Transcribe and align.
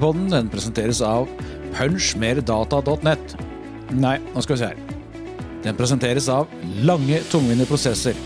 Regelpodden 0.00 0.30
den 0.32 0.46
presenteres 0.48 1.02
av 1.04 1.26
punchmerdata.net. 1.76 3.34
Nei, 4.00 4.14
nå 4.32 4.40
skal 4.40 4.56
vi 4.56 4.60
se 4.62 4.70
her. 4.70 4.78
Den 5.60 5.76
presenteres 5.76 6.24
av 6.32 6.48
lange, 6.88 7.18
tungvinte 7.28 7.66
prosesser. 7.68 8.16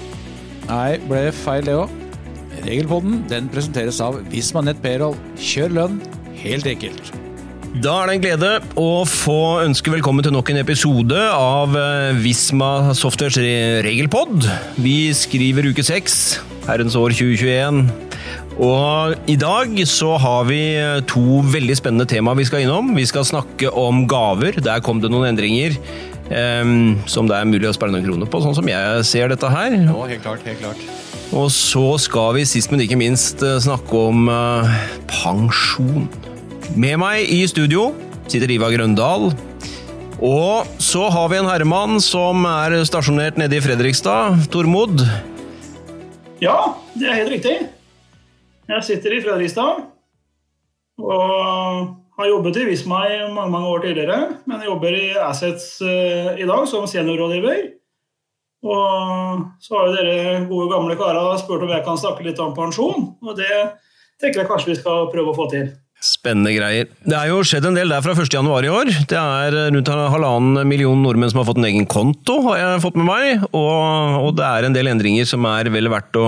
Nei, 0.68 1.00
ble 1.10 1.24
feil 1.34 1.66
det 1.66 1.74
òg. 1.74 1.90
Regelpodden 2.60 3.24
den 3.26 3.50
presenteres 3.50 3.98
av 4.06 4.20
Vismanet 4.30 4.78
Payroll. 4.86 5.18
Kjør 5.34 5.74
lønn, 5.80 5.98
helt 6.44 6.70
enkelt. 6.70 7.10
Da 7.82 7.96
er 8.04 8.06
det 8.06 8.14
en 8.20 8.24
glede 8.28 8.54
å 8.78 8.88
få 9.10 9.40
ønske 9.64 9.90
velkommen 9.96 10.22
til 10.22 10.36
nok 10.38 10.54
en 10.54 10.62
episode 10.62 11.26
av 11.34 11.74
eh, 11.74 12.14
Visma 12.22 12.94
Softwares 12.94 13.42
regelpod. 13.82 14.46
Vi 14.78 15.10
skriver 15.10 15.74
uke 15.74 15.82
seks, 15.82 16.36
herrens 16.70 16.94
år 16.94 17.18
2021. 17.18 18.13
Og 18.62 19.14
i 19.30 19.34
dag 19.40 19.72
så 19.90 20.14
har 20.20 20.44
vi 20.46 20.60
to 21.10 21.40
veldig 21.50 21.74
spennende 21.78 22.06
tema 22.06 22.36
vi 22.38 22.46
skal 22.46 22.62
innom. 22.62 22.92
Vi 22.94 23.06
skal 23.08 23.26
snakke 23.26 23.72
om 23.74 24.04
gaver. 24.10 24.60
Der 24.62 24.82
kom 24.84 25.00
det 25.02 25.10
noen 25.10 25.32
endringer. 25.32 25.74
Um, 26.24 27.02
som 27.10 27.28
det 27.28 27.36
er 27.36 27.48
mulig 27.48 27.68
å 27.68 27.74
spare 27.76 27.92
noen 27.92 28.06
kroner 28.06 28.28
på, 28.30 28.40
sånn 28.40 28.54
som 28.56 28.68
jeg 28.68 29.02
ser 29.04 29.28
dette 29.28 29.50
her. 29.52 29.74
Ja, 29.76 29.96
helt 30.08 30.22
klart, 30.24 30.46
helt 30.48 30.62
klart. 30.62 30.80
Og 31.36 31.50
så 31.52 31.98
skal 32.00 32.38
vi 32.38 32.46
sist, 32.48 32.70
men 32.72 32.80
ikke 32.84 32.96
minst, 32.96 33.42
eh, 33.44 33.58
snakke 33.60 33.98
om 34.08 34.30
uh, 34.30 34.70
pensjon. 35.10 36.06
Med 36.78 36.96
meg 37.02 37.28
i 37.28 37.42
studio 37.50 37.90
sitter 38.30 38.54
Ivar 38.54 38.72
Grøndal. 38.72 39.32
Og 40.24 40.74
så 40.80 41.10
har 41.12 41.28
vi 41.28 41.42
en 41.42 41.50
herremann 41.50 42.00
som 42.00 42.46
er 42.48 42.78
stasjonert 42.88 43.36
nede 43.40 43.58
i 43.58 43.64
Fredrikstad. 43.64 44.46
Tormod. 44.54 45.02
Ja, 46.40 46.76
det 46.94 47.10
er 47.10 47.20
helt 47.20 47.34
riktig. 47.34 47.58
Jeg 48.64 48.86
sitter 48.86 49.12
i 49.12 49.20
Fredrikstad 49.24 49.84
og 51.04 51.94
har 52.14 52.28
jobbet 52.30 52.60
i 52.62 52.66
Visma 52.68 53.02
i 53.10 53.16
mange 53.34 53.50
mange 53.52 53.70
år 53.74 53.84
tidligere. 53.84 54.18
Men 54.46 54.62
jeg 54.62 54.70
jobber 54.70 54.96
i 54.96 55.06
Assets 55.20 55.66
uh, 55.82 56.34
i 56.38 56.46
dag 56.48 56.68
som 56.70 56.86
seniorrådgiver. 56.88 57.64
Og 58.64 59.42
så 59.60 59.76
har 59.76 59.88
jo 59.88 59.96
dere 59.98 60.44
gode 60.48 60.70
gamle 60.72 60.96
karer 60.96 61.40
spurt 61.42 61.66
om 61.66 61.72
jeg 61.74 61.84
kan 61.84 62.00
snakke 62.00 62.24
litt 62.24 62.40
om 62.40 62.54
pensjon. 62.56 63.10
Og 63.20 63.36
det 63.36 63.50
tenker 64.22 64.40
jeg 64.40 64.48
kanskje 64.48 64.72
vi 64.72 64.78
skal 64.78 65.10
prøve 65.12 65.34
å 65.34 65.36
få 65.36 65.50
til. 65.52 65.72
Spennende 66.04 66.52
greier. 66.52 66.88
Det 67.04 67.16
er 67.16 67.30
jo 67.30 67.42
skjedd 67.46 67.66
en 67.68 67.76
del 67.78 67.92
der 67.92 68.04
fra 68.04 68.12
1.1 68.16 68.66
i 68.66 68.72
år. 68.72 68.90
Det 69.08 69.18
er 69.18 69.56
rundt 69.72 69.88
halvannen 69.88 70.68
million 70.68 71.00
nordmenn 71.04 71.32
som 71.32 71.40
har 71.40 71.48
fått 71.48 71.60
en 71.60 71.68
egen 71.68 71.88
konto, 71.88 72.38
har 72.48 72.60
jeg 72.60 72.82
fått 72.84 72.98
med 73.00 73.08
meg. 73.08 73.46
Og, 73.52 74.18
og 74.20 74.30
det 74.38 74.48
er 74.48 74.68
en 74.68 74.76
del 74.76 74.90
endringer 74.92 75.28
som 75.28 75.44
er 75.48 75.70
vel 75.72 75.88
verdt 75.92 76.20
å, 76.20 76.26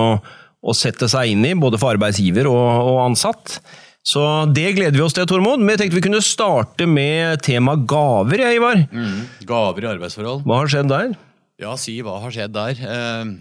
å 0.62 0.74
sette 0.76 1.08
seg 1.10 1.34
inn 1.34 1.44
i, 1.46 1.56
både 1.58 1.80
for 1.80 1.96
arbeidsgiver 1.96 2.48
og, 2.50 2.92
og 2.92 3.02
ansatt. 3.08 3.58
Så 4.06 4.22
det 4.54 4.76
gleder 4.76 4.94
vi 4.94 5.02
oss 5.02 5.16
til, 5.16 5.26
Tormod. 5.26 5.58
Men 5.58 5.74
jeg 5.74 5.82
tenkte 5.82 5.98
vi 5.98 6.06
kunne 6.06 6.22
starte 6.22 6.86
med 6.86 7.42
tema 7.46 7.74
gaver, 7.74 8.44
jeg, 8.44 8.60
Ivar. 8.60 8.84
Mm, 8.94 9.26
gaver 9.48 9.86
i 9.86 9.92
arbeidsforhold. 9.96 10.46
Hva 10.46 10.62
har 10.62 10.70
skjedd 10.70 10.92
der? 10.92 11.16
Ja, 11.62 11.74
si 11.80 11.98
hva 12.04 12.20
har 12.22 12.34
skjedd 12.34 12.54
der. 12.54 12.78
Eh, 12.86 13.32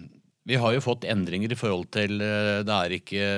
vi 0.46 0.58
har 0.62 0.74
jo 0.76 0.82
fått 0.86 1.06
endringer 1.10 1.54
i 1.54 1.58
forhold 1.58 1.88
til 1.94 2.20
eh, 2.22 2.64
Det 2.66 2.74
er 2.76 2.96
ikke 3.00 3.30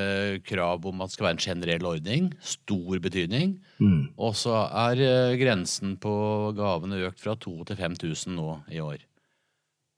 krav 0.48 0.88
om 0.88 1.04
at 1.04 1.12
det 1.12 1.18
skal 1.18 1.30
være 1.30 1.38
en 1.38 1.46
generell 1.46 1.92
ordning. 1.92 2.32
Stor 2.44 3.04
betydning. 3.04 3.58
Mm. 3.80 4.02
Og 4.16 4.36
så 4.40 4.64
er 4.88 5.04
eh, 5.04 5.36
grensen 5.40 5.96
på 6.04 6.16
gavene 6.58 7.04
økt 7.08 7.24
fra 7.24 7.36
2000 7.36 7.72
til 7.72 7.80
5000 7.84 8.40
nå 8.40 8.58
i 8.72 8.84
år. 8.84 9.04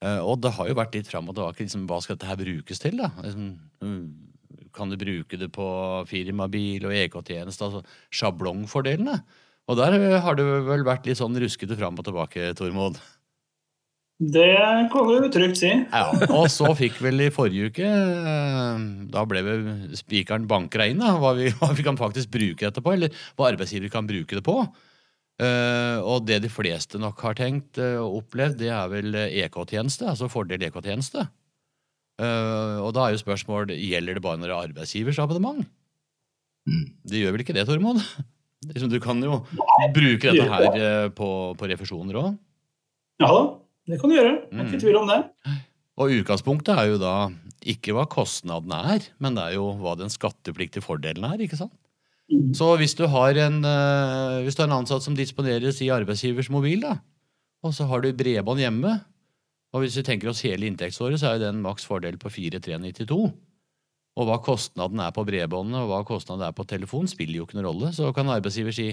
Eh, 0.05 0.21
og 0.23 0.39
det 0.43 0.53
har 0.55 0.69
jo 0.69 0.77
vært 0.79 0.95
litt 0.95 1.11
fram 1.11 1.29
og 1.29 1.37
tilbake. 1.37 1.65
Liksom, 1.65 1.85
hva 1.89 1.99
skal 2.03 2.17
dette 2.17 2.29
her 2.29 2.39
brukes 2.39 2.83
til? 2.83 2.97
da? 3.01 3.11
Liksom, 3.25 3.51
mm, 3.83 4.69
kan 4.75 4.91
du 4.91 4.97
bruke 5.01 5.39
det 5.39 5.51
på 5.55 5.67
firmabil 6.09 6.87
og 6.87 6.95
EK-tjeneste, 6.95 7.69
altså 7.69 7.83
sjablongfordelene. 8.15 9.19
Og 9.69 9.77
der 9.77 10.19
har 10.23 10.37
det 10.37 10.45
vel 10.65 10.83
vært 10.87 11.05
litt 11.05 11.19
sånn 11.19 11.37
ruskete 11.37 11.77
fram 11.77 11.99
og 11.99 12.07
tilbake, 12.07 12.53
Tormod? 12.57 12.97
Det 14.19 14.49
kan 14.91 15.07
du 15.07 15.29
trygt 15.31 15.61
si. 15.61 15.69
Ja, 15.71 16.09
Og 16.35 16.49
så 16.51 16.67
fikk 16.75 16.97
vel 16.99 17.23
i 17.23 17.29
forrige 17.31 17.69
uke 17.71 17.85
eh, 17.87 18.81
Da 19.13 19.21
ble 19.23 19.43
vel 19.45 19.61
spikeren 19.95 20.43
bankra 20.49 20.89
inn, 20.91 20.99
da, 20.99 21.13
hva 21.21 21.31
vi, 21.37 21.47
hva 21.61 21.71
vi, 21.71 21.85
kan 21.87 21.99
faktisk 21.99 22.33
bruke 22.33 22.67
dette 22.67 22.83
på, 22.83 22.97
eller 22.97 23.15
hva 23.39 23.47
arbeidsgiver 23.53 23.93
kan 23.93 24.09
bruke 24.09 24.35
det 24.35 24.43
på. 24.43 24.57
Uh, 25.39 26.03
og 26.03 26.25
det 26.27 26.41
de 26.43 26.49
fleste 26.51 26.99
nok 26.99 27.21
har 27.23 27.37
tenkt 27.39 27.79
uh, 27.79 28.01
og 28.03 28.25
opplevd, 28.25 28.57
det 28.59 28.73
er 28.75 28.89
vel 28.91 29.15
EK-tjeneste, 29.15 30.09
altså 30.11 30.27
fordel 30.31 30.65
EK-tjeneste. 30.67 31.23
Uh, 32.19 32.83
og 32.83 32.91
da 32.97 33.05
er 33.05 33.15
jo 33.15 33.21
spørsmål 33.21 33.71
gjelder 33.71 34.19
det 34.19 34.23
bare 34.25 34.41
når 34.41 34.51
det 34.51 34.55
er 34.57 34.67
arbeidsgivers 34.67 35.21
abonnement. 35.23 35.63
Mm. 36.67 36.83
Det 37.07 37.21
gjør 37.21 37.37
vel 37.37 37.45
ikke 37.45 37.55
det, 37.55 37.65
Tormod? 37.69 38.03
Du 38.59 38.97
kan 38.99 39.23
jo 39.23 39.37
bruke 39.95 40.33
dette 40.35 40.43
her 40.51 41.11
på, 41.15 41.27
på 41.55 41.67
refusjoner 41.71 42.17
òg. 42.19 42.33
Ja 43.23 43.29
da, 43.31 43.43
det 43.87 43.99
kan 44.01 44.11
du 44.11 44.17
gjøre. 44.17 44.33
Jeg 44.35 44.59
er 44.59 44.65
ikke 44.65 44.75
i 44.75 44.81
tvil 44.83 44.97
om 44.99 45.07
det. 45.07 45.19
Og 45.95 46.15
utgangspunktet 46.17 46.75
er 46.75 46.89
jo 46.91 46.97
da 46.99 47.13
ikke 47.63 47.95
hva 47.95 48.03
kostnadene 48.11 48.81
er, 48.97 49.07
men 49.23 49.39
det 49.39 49.45
er 49.45 49.55
jo 49.55 49.69
hva 49.79 49.95
den 49.99 50.11
skattepliktige 50.11 50.83
fordelen 50.83 51.23
er. 51.27 51.39
ikke 51.39 51.55
sant? 51.59 51.71
Så 52.29 52.67
hvis 52.77 52.93
du, 52.93 53.05
en, 53.05 53.61
hvis 54.45 54.57
du 54.57 54.61
har 54.61 54.69
en 54.69 54.79
ansatt 54.81 55.05
som 55.05 55.15
disponeres 55.17 55.81
i 55.81 55.89
arbeidsgivers 55.93 56.51
mobil, 56.53 56.83
da, 56.85 56.99
og 57.65 57.73
så 57.75 57.87
har 57.89 58.03
du 58.03 58.11
bredbånd 58.15 58.61
hjemme, 58.61 58.99
og 59.73 59.83
hvis 59.83 59.99
vi 59.99 60.05
tenker 60.05 60.31
oss 60.31 60.41
hele 60.45 60.69
inntektsåret, 60.69 61.19
så 61.21 61.29
er 61.29 61.37
jo 61.37 61.47
den 61.47 61.61
maks 61.61 61.85
fordel 61.85 62.17
på 62.21 62.31
4392. 62.33 63.19
Og 64.19 64.27
hva 64.27 64.39
kostnaden 64.43 65.01
er 65.03 65.13
på 65.15 65.23
bredbåndet 65.27 65.79
og 65.79 65.91
hva 65.91 65.99
kostnaden 66.07 66.47
er 66.47 66.55
på 66.55 66.65
telefon, 66.67 67.09
spiller 67.09 67.39
jo 67.39 67.47
ikke 67.47 67.59
noen 67.59 67.69
rolle. 67.69 67.91
Så 67.95 68.09
kan 68.15 68.31
arbeidsgiver 68.33 68.75
si 68.75 68.89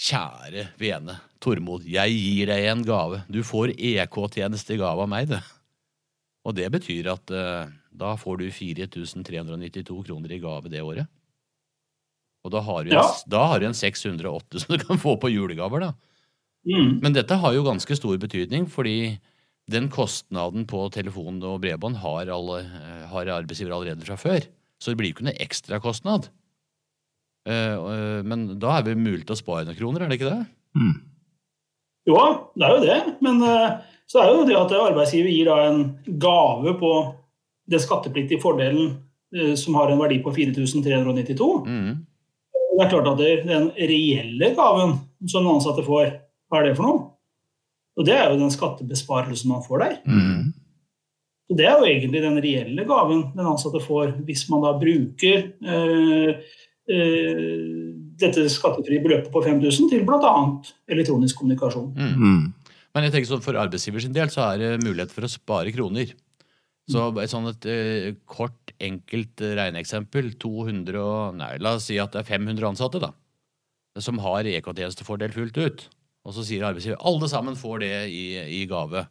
kjære 0.00 0.70
vene 0.80 1.18
Tormod, 1.40 1.84
jeg 1.88 2.12
gir 2.16 2.50
deg 2.52 2.68
en 2.70 2.84
gave. 2.84 3.22
Du 3.32 3.40
får 3.44 3.74
EK-tjeneste 3.76 4.76
i 4.76 4.80
gave 4.80 5.04
av 5.04 5.10
meg, 5.10 5.30
det. 5.32 5.40
Og 6.48 6.56
det 6.56 6.68
betyr 6.72 7.10
at 7.12 7.32
uh, 7.32 7.72
da 7.92 8.14
får 8.20 8.40
du 8.40 8.46
4392 8.52 9.96
kroner 10.06 10.36
i 10.36 10.40
gave 10.40 10.72
det 10.72 10.84
året. 10.84 11.08
Og 12.44 12.52
da 12.54 12.62
har 12.64 12.84
du 12.84 12.92
en, 12.94 13.00
ja. 13.00 13.48
en 13.68 13.76
608 13.76 14.62
som 14.62 14.72
du 14.72 14.84
kan 14.84 15.00
få 15.00 15.16
på 15.20 15.30
julegaver, 15.32 15.84
da. 15.84 15.90
Mm. 16.68 17.00
Men 17.00 17.16
dette 17.16 17.36
har 17.40 17.54
jo 17.56 17.64
ganske 17.64 17.96
stor 17.96 18.16
betydning, 18.20 18.66
fordi 18.68 19.18
den 19.70 19.88
kostnaden 19.92 20.66
på 20.68 20.86
telefon 20.92 21.38
og 21.46 21.60
bredbånd 21.62 22.00
har, 22.02 22.30
alle, 22.32 22.62
eh, 22.64 23.04
har 23.12 23.32
arbeidsgiver 23.38 23.74
allerede 23.76 24.06
fra 24.06 24.18
før. 24.20 24.48
Så 24.80 24.92
det 24.92 25.00
blir 25.00 25.12
ikke 25.12 25.26
noe 25.28 25.36
ekstrakostnad. 25.40 26.30
Uh, 27.48 27.76
uh, 27.80 28.18
men 28.24 28.42
da 28.60 28.74
er 28.76 28.84
det 28.84 28.98
mulig 29.00 29.24
å 29.32 29.36
spare 29.38 29.64
noen 29.64 29.78
kroner, 29.78 30.04
er 30.04 30.10
det 30.10 30.18
ikke 30.18 30.32
det? 30.32 30.42
Mm. 30.76 30.96
Jo, 32.08 32.18
det 32.56 32.66
er 32.66 32.74
jo 32.74 32.82
det. 32.84 32.98
Men 33.24 33.40
så 34.08 34.20
er 34.20 34.28
det 34.28 34.34
jo 34.36 34.46
det 34.48 34.58
at 34.58 34.74
arbeidsgiver 34.76 35.32
gir 35.32 35.48
da 35.48 35.56
en 35.68 35.82
gave 36.20 36.74
på 36.80 36.92
den 37.70 37.82
skattepliktige 37.82 38.40
fordelen 38.42 38.96
som 39.60 39.76
har 39.78 39.92
en 39.92 40.00
verdi 40.00 40.16
på 40.24 40.32
4392. 40.34 41.50
Mm. 41.68 41.92
Det 42.80 42.86
er 42.86 42.92
klart 42.94 43.08
at 43.10 43.44
den 43.44 43.66
reelle 43.76 44.46
gaven 44.56 44.94
som 45.28 45.44
den 45.44 45.52
ansatte 45.52 45.82
får, 45.84 46.14
hva 46.48 46.60
er 46.62 46.70
det 46.70 46.76
for 46.78 46.88
noe? 46.88 47.02
Og 48.00 48.06
det 48.08 48.14
er 48.16 48.30
jo 48.30 48.38
den 48.40 48.52
skattebesparelsen 48.54 49.50
man 49.52 49.64
får 49.66 49.82
der. 49.82 49.98
Mm. 50.08 50.46
Så 51.50 51.56
Det 51.58 51.66
er 51.66 51.76
jo 51.76 51.84
egentlig 51.84 52.22
den 52.22 52.38
reelle 52.40 52.86
gaven 52.88 53.26
den 53.34 53.50
ansatte 53.50 53.82
får 53.84 54.14
hvis 54.24 54.46
man 54.48 54.64
da 54.64 54.72
bruker 54.80 55.50
øh, 55.60 56.40
øh, 56.94 57.90
dette 58.22 58.46
skattefrie 58.48 59.02
beløpet 59.02 59.28
på 59.34 59.42
5000 59.44 59.90
til 59.90 60.06
bl.a. 60.08 60.32
elektronisk 60.88 61.36
kommunikasjon. 61.36 61.92
Mm. 61.98 62.16
mm. 62.16 62.74
Men 62.94 63.06
jeg 63.06 63.12
tenker 63.12 63.28
sånn 63.34 63.44
for 63.44 63.60
arbeidsgivers 63.60 64.08
del 64.10 64.32
så 64.32 64.48
er 64.48 64.62
det 64.62 64.84
mulighet 64.86 65.12
for 65.14 65.26
å 65.26 65.30
spare 65.30 65.74
kroner. 65.74 66.14
Så 66.90 67.04
et 67.22 67.30
sånn 67.30 67.46
et 67.52 67.68
uh, 67.70 68.08
kort, 68.26 68.56
enkelt 68.80 69.42
regneeksempel 69.44 70.32
200 70.40 71.00
og, 71.00 71.38
nei, 71.38 71.54
La 71.60 71.76
oss 71.78 71.88
si 71.90 71.98
at 72.00 72.14
det 72.14 72.22
er 72.22 72.30
500 72.32 72.70
ansatte 72.72 73.02
da, 73.02 73.12
som 74.00 74.20
har 74.24 74.48
EK-tjenestefordel 74.48 75.34
fullt 75.36 75.58
ut 75.60 75.88
og 76.26 76.36
så 76.36 76.44
sier 76.44 76.66
arbeidsgiver 76.68 77.00
alle 77.08 77.28
sammen 77.32 77.56
får 77.58 77.82
det 77.82 77.94
i, 78.12 78.24
i 78.60 78.64
gave. 78.68 79.06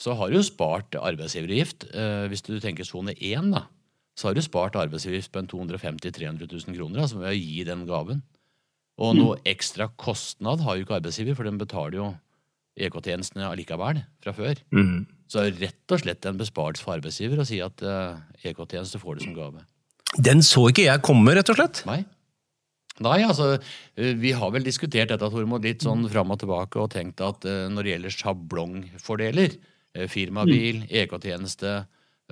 Så 0.00 0.14
har 0.16 0.32
du 0.32 0.40
spart 0.44 0.96
arbeidsgiveravgift. 0.96 1.90
Eh, 1.92 2.26
hvis 2.32 2.44
du 2.44 2.54
tenker 2.60 2.88
sone 2.88 3.14
1, 3.16 3.52
da, 3.54 3.66
så 4.16 4.28
har 4.28 4.36
du 4.36 4.42
spart 4.44 4.76
arbeidsgiveravgift 4.80 5.32
på 5.32 5.42
en 5.42 5.48
250 5.50 6.12
000-300 6.12 6.50
000 6.52 6.76
kroner 6.76 7.04
altså 7.04 7.20
ved 7.20 7.32
å 7.32 7.38
gi 7.38 7.64
den 7.68 7.86
gaven. 7.88 8.22
Og 9.00 9.14
noe 9.16 9.38
ekstra 9.48 9.86
kostnad 9.96 10.60
har 10.60 10.76
jo 10.76 10.84
ikke 10.84 10.98
arbeidsgiver, 10.98 11.36
for 11.38 11.48
den 11.48 11.60
betaler 11.60 11.96
jo 11.96 12.08
EK-tjenestene 12.76 13.48
allikevel 13.48 14.02
fra 14.20 14.34
før. 14.36 14.60
Mm. 14.76 15.06
Så 15.30 15.40
det 15.40 15.50
er 15.50 15.60
rett 15.68 15.94
og 15.94 16.00
slett 16.02 16.26
en 16.26 16.40
besparelse 16.40 16.82
for 16.82 16.96
arbeidsgiver 16.96 17.42
å 17.42 17.46
si 17.46 17.60
at 17.62 17.84
uh, 17.86 18.18
EK-tjeneste 18.42 18.98
får 18.98 19.18
det 19.18 19.28
som 19.28 19.36
gave. 19.36 19.62
Den 20.18 20.42
så 20.42 20.64
ikke 20.72 20.88
jeg 20.88 21.04
komme, 21.06 21.36
rett 21.38 21.52
og 21.52 21.60
slett. 21.60 21.84
Nei. 21.86 22.00
Nei, 23.00 23.20
altså, 23.24 23.52
eh, 23.94 24.16
Vi 24.18 24.34
har 24.36 24.50
vel 24.52 24.66
diskutert 24.66 25.12
dette 25.12 25.28
Tormod, 25.32 25.64
litt 25.64 25.86
sånn 25.86 26.02
fram 26.10 26.34
og 26.34 26.40
tilbake 26.42 26.82
og 26.82 26.90
tenkt 26.92 27.22
at 27.24 27.46
uh, 27.46 27.68
når 27.72 27.86
det 27.86 27.94
gjelder 27.94 28.16
sjablongfordeler, 28.18 29.54
uh, 29.96 30.06
firmabil, 30.10 30.82
mm. 30.82 30.88
EK-tjeneste, 31.04 31.76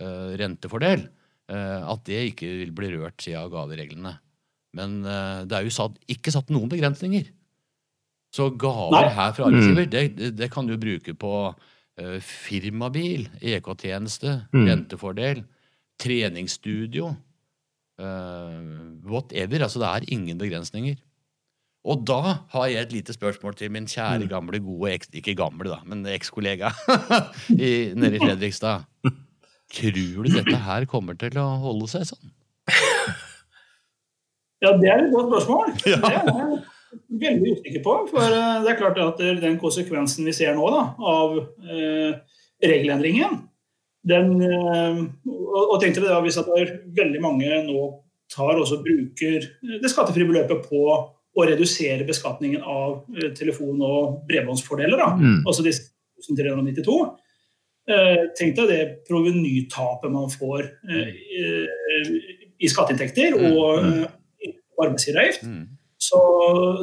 uh, 0.02 0.28
rentefordel, 0.40 1.08
at 1.48 2.02
det 2.04 2.18
ikke 2.34 2.44
vil 2.58 2.74
bli 2.76 2.90
rørt 2.92 3.22
siden 3.24 3.40
av 3.40 3.46
gavereglene. 3.54 4.10
Men 4.76 5.00
eh, 5.06 5.42
det 5.48 5.58
er 5.58 5.66
jo 5.66 5.74
satt, 5.74 5.98
ikke 6.10 6.32
satt 6.34 6.52
noen 6.52 6.70
begrensninger. 6.72 7.30
Så 8.34 8.50
gaver 8.60 9.08
her 9.16 9.32
fra 9.36 9.48
arbeidsgiver, 9.48 9.88
det, 9.88 10.04
det, 10.18 10.32
det 10.36 10.50
kan 10.52 10.68
du 10.68 10.74
bruke 10.80 11.14
på 11.16 11.32
eh, 11.48 11.76
firmabil, 12.22 13.28
EK-tjeneste, 13.42 14.46
Mm. 14.54 14.66
rentefordel, 14.68 15.44
treningsstudio, 15.98 17.08
eh, 17.98 18.60
whatever. 19.04 19.58
Altså, 19.66 19.78
det 19.82 19.88
er 19.88 20.12
ingen 20.14 20.38
begrensninger. 20.38 20.96
Og 21.84 22.04
da 22.06 22.20
har 22.50 22.66
jeg 22.68 22.82
et 22.82 22.92
lite 22.92 23.12
spørsmål 23.14 23.54
til 23.56 23.70
min 23.70 23.86
kjære, 23.86 24.22
Mm. 24.22 24.28
gamle, 24.28 24.58
gode 24.60 24.92
eks, 24.94 25.08
Ikke 25.14 25.34
gamle, 25.36 25.64
da, 25.70 25.78
men 25.86 26.04
ekskollega 26.06 26.70
i- 27.50 27.94
nede 27.94 28.16
i 28.16 28.18
Fredrikstad. 28.18 28.84
Tror 29.72 30.22
du 30.24 30.30
dette 30.30 30.56
her 30.56 30.84
kommer 30.86 31.14
til 31.18 31.30
å 31.38 31.58
holde 31.60 31.86
seg 31.88 32.02
sånn? 32.06 32.30
Ja, 34.62 34.72
det 34.76 34.88
er 34.90 35.04
et 35.06 35.12
godt 35.14 35.28
spørsmål. 35.30 35.68
Ja. 35.86 35.98
Det 36.02 36.14
er 36.14 36.64
veldig 37.22 37.52
usikker 37.58 37.82
på. 37.84 37.94
For 38.12 38.24
eh, 38.24 38.62
det 38.64 38.72
er 38.72 38.78
klart 38.80 38.98
at 39.02 39.20
den 39.42 39.58
konsekvensen 39.60 40.24
vi 40.28 40.32
ser 40.36 40.54
nå 40.56 40.70
da, 40.74 40.82
av 40.98 41.36
eh, 41.68 42.18
regelendringen 42.64 43.44
den, 44.08 44.34
eh, 44.42 45.00
og, 45.28 45.62
og 45.74 45.78
tenk 45.82 45.96
dere 45.98 46.14
da, 46.14 46.20
Hvis 46.24 46.38
at 46.40 46.48
det 46.48 46.80
veldig 46.96 47.20
mange 47.24 47.62
nå 47.66 47.86
tar 48.32 48.58
og 48.60 48.68
bruker 48.84 49.44
det 49.82 49.88
skattefrie 49.90 50.28
beløpet 50.28 50.66
på 50.68 50.82
å 51.38 51.44
redusere 51.46 52.06
beskatningen 52.08 52.62
av 52.64 53.04
eh, 53.16 53.30
telefon- 53.36 53.82
og 53.84 54.22
bredbåndsfordeler, 54.28 54.98
da, 54.98 55.10
Mm. 55.16 55.42
altså 55.46 55.62
disse 55.66 55.90
1392 56.18 56.96
eh, 57.88 58.22
Tenk 58.38 58.56
deg 58.58 58.68
det 58.72 58.80
provenytapet 59.08 60.10
man 60.12 60.28
får 60.32 60.64
eh, 60.90 61.12
i, 62.58 62.68
skatteinntekter 62.68 63.36
Mm. 63.38 63.44
og 63.54 63.84
eh, 63.86 64.52
arbeidsgiveravgift. 64.82 65.42
Mm. 65.46 65.77
Så, 65.98 66.18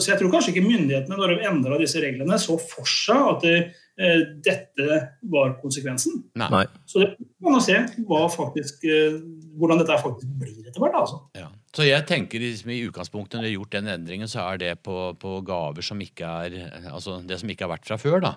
så 0.04 0.12
jeg 0.12 0.20
tror 0.20 0.34
kanskje 0.34 0.52
ikke 0.52 0.66
myndighetene 0.66 1.16
når 1.16 1.32
de 1.32 1.48
endra 1.48 1.78
disse 1.80 2.02
reglene, 2.04 2.36
så 2.42 2.58
for 2.60 2.88
seg 2.90 3.30
at 3.32 3.46
det, 3.46 3.54
eh, 3.96 4.24
dette 4.44 4.98
var 5.32 5.54
konsekvensen. 5.62 6.18
Nei. 6.36 6.66
Så 6.84 7.00
det 7.00 7.14
kan 7.16 7.56
man 7.56 7.64
se 7.64 7.78
hva 8.10 8.26
faktisk, 8.34 8.84
eh, 8.84 9.16
hvordan 9.56 9.80
dette 9.80 9.96
faktisk 10.04 10.34
blir 10.42 10.68
etter 10.68 10.84
hvert. 10.84 10.98
Altså. 11.00 11.22
Ja. 11.40 11.48
Så 11.76 11.88
jeg 11.88 12.04
tenker 12.10 12.44
liksom, 12.44 12.74
i 12.76 12.82
utgangspunktet 12.90 13.40
når 13.40 13.48
de 13.48 13.54
har 13.54 13.56
gjort 13.56 13.78
den 13.78 13.94
endringen, 13.96 14.32
så 14.32 14.44
er 14.50 14.60
det 14.66 14.74
på, 14.84 14.98
på 15.22 15.38
gaver 15.48 15.86
som 15.86 16.04
ikke 16.04 16.36
er 16.44 16.60
Altså 16.92 17.22
det 17.24 17.40
som 17.40 17.50
ikke 17.52 17.70
har 17.70 17.76
vært 17.78 17.88
fra 17.88 18.00
før, 18.02 18.20
da. 18.28 18.36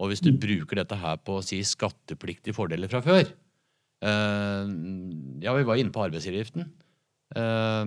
Og 0.00 0.10
hvis 0.12 0.24
du 0.24 0.32
bruker 0.32 0.80
dette 0.80 0.96
her 1.00 1.20
på 1.24 1.38
å 1.38 1.44
si 1.44 1.60
skattepliktige 1.64 2.56
fordeler 2.56 2.88
fra 2.88 3.04
før 3.04 3.20
eh, 3.20 4.64
Ja, 5.44 5.52
vi 5.56 5.68
var 5.68 5.76
inne 5.76 5.92
på 5.92 6.08
arbeidsgiveravgiften. 6.08 6.68
Eh, 7.34 7.82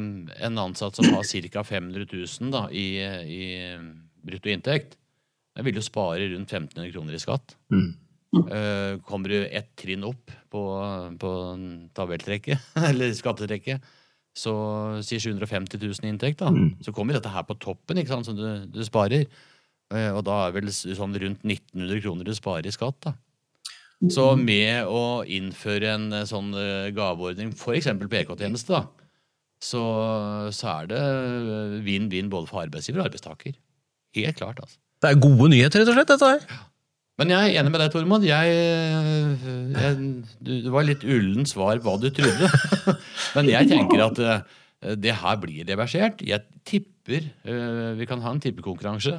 en 0.45 0.57
ansatt 0.57 1.00
som 1.00 1.13
har 1.13 1.24
ca. 1.24 1.63
500 1.63 2.06
000 2.12 2.51
da, 2.51 2.65
i, 2.71 3.00
i 3.00 3.44
brutto 4.25 4.51
inntekt, 4.51 4.97
jeg 5.56 5.68
vil 5.68 5.80
jo 5.80 5.83
spare 5.83 6.30
rundt 6.31 6.51
1500 6.51 6.91
kroner 6.94 7.15
i 7.15 7.21
skatt. 7.21 7.56
Mm. 7.74 7.89
Eh, 8.30 9.00
kommer 9.07 9.31
du 9.31 9.38
ett 9.45 9.71
trinn 9.80 10.06
opp 10.06 10.31
på, 10.53 10.63
på 11.21 11.31
tabelltrekket, 11.97 12.68
eller 12.89 13.15
skattetrekket, 13.18 13.95
så 14.38 14.53
sier 15.03 15.24
750 15.24 15.81
000 15.81 16.06
i 16.06 16.12
inntekt, 16.13 16.44
da. 16.44 16.51
Mm. 16.53 16.77
Så 16.85 16.94
kommer 16.95 17.18
dette 17.18 17.31
her 17.33 17.47
på 17.47 17.57
toppen, 17.59 18.00
ikke 18.00 18.13
sant, 18.13 18.30
som 18.30 18.38
du, 18.38 18.45
du 18.69 18.83
sparer. 18.88 19.25
Eh, 19.89 20.12
og 20.13 20.21
da 20.27 20.45
er 20.45 20.53
vel 20.59 20.69
sånn 20.71 21.18
rundt 21.18 21.44
1900 21.47 22.03
kroner 22.06 22.27
du 22.27 22.35
sparer 22.38 22.69
i 22.69 22.75
skatt, 22.75 23.01
da. 23.07 23.15
Så 24.13 24.30
med 24.39 24.88
å 24.88 25.25
innføre 25.27 25.89
en 25.97 26.06
eh, 26.21 26.27
sånn 26.30 26.53
gaveordning, 26.95 27.51
f.eks. 27.57 27.89
på 28.00 28.19
EK-tjeneste, 28.21 28.77
da, 28.77 28.99
så, 29.59 29.83
så 30.56 30.71
er 30.77 30.89
det 30.91 31.01
vinn-vinn 31.85 32.31
både 32.31 32.47
for 32.50 32.63
arbeidsgiver 32.63 33.03
og 33.03 33.09
arbeidstaker. 33.09 33.57
Helt 34.15 34.39
klart, 34.39 34.61
altså. 34.63 34.79
Det 35.00 35.11
er 35.13 35.21
gode 35.23 35.47
nyheter, 35.53 35.83
rett 35.83 35.91
og 35.91 35.95
slett, 35.95 36.11
dette 36.11 36.29
her. 36.33 36.65
Men 37.19 37.33
jeg 37.33 37.50
er 37.51 37.59
enig 37.59 37.71
med 37.73 37.81
deg, 37.83 37.91
Tormod. 37.91 38.23
Jeg, 38.23 38.51
jeg, 39.75 39.95
det 40.47 40.71
var 40.71 40.85
litt 40.88 41.03
ullen 41.03 41.47
svar 41.47 41.81
hva 41.83 41.97
du 42.00 42.07
trodde. 42.15 42.47
Men 43.35 43.51
jeg 43.51 43.67
tenker 43.67 44.03
at 44.06 44.21
eh, 44.23 44.94
det 44.95 45.17
her 45.19 45.39
blir 45.41 45.67
reversert. 45.67 46.23
Jeg 46.23 46.47
tipper 46.67 47.27
eh, 47.27 47.89
Vi 48.00 48.07
kan 48.07 48.23
ha 48.23 48.31
en 48.31 48.39
tippekonkurranse. 48.44 49.17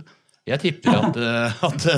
Jeg 0.48 0.62
tipper 0.62 0.96
at, 0.96 1.20
eh, 1.20 1.64
at, 1.68 1.88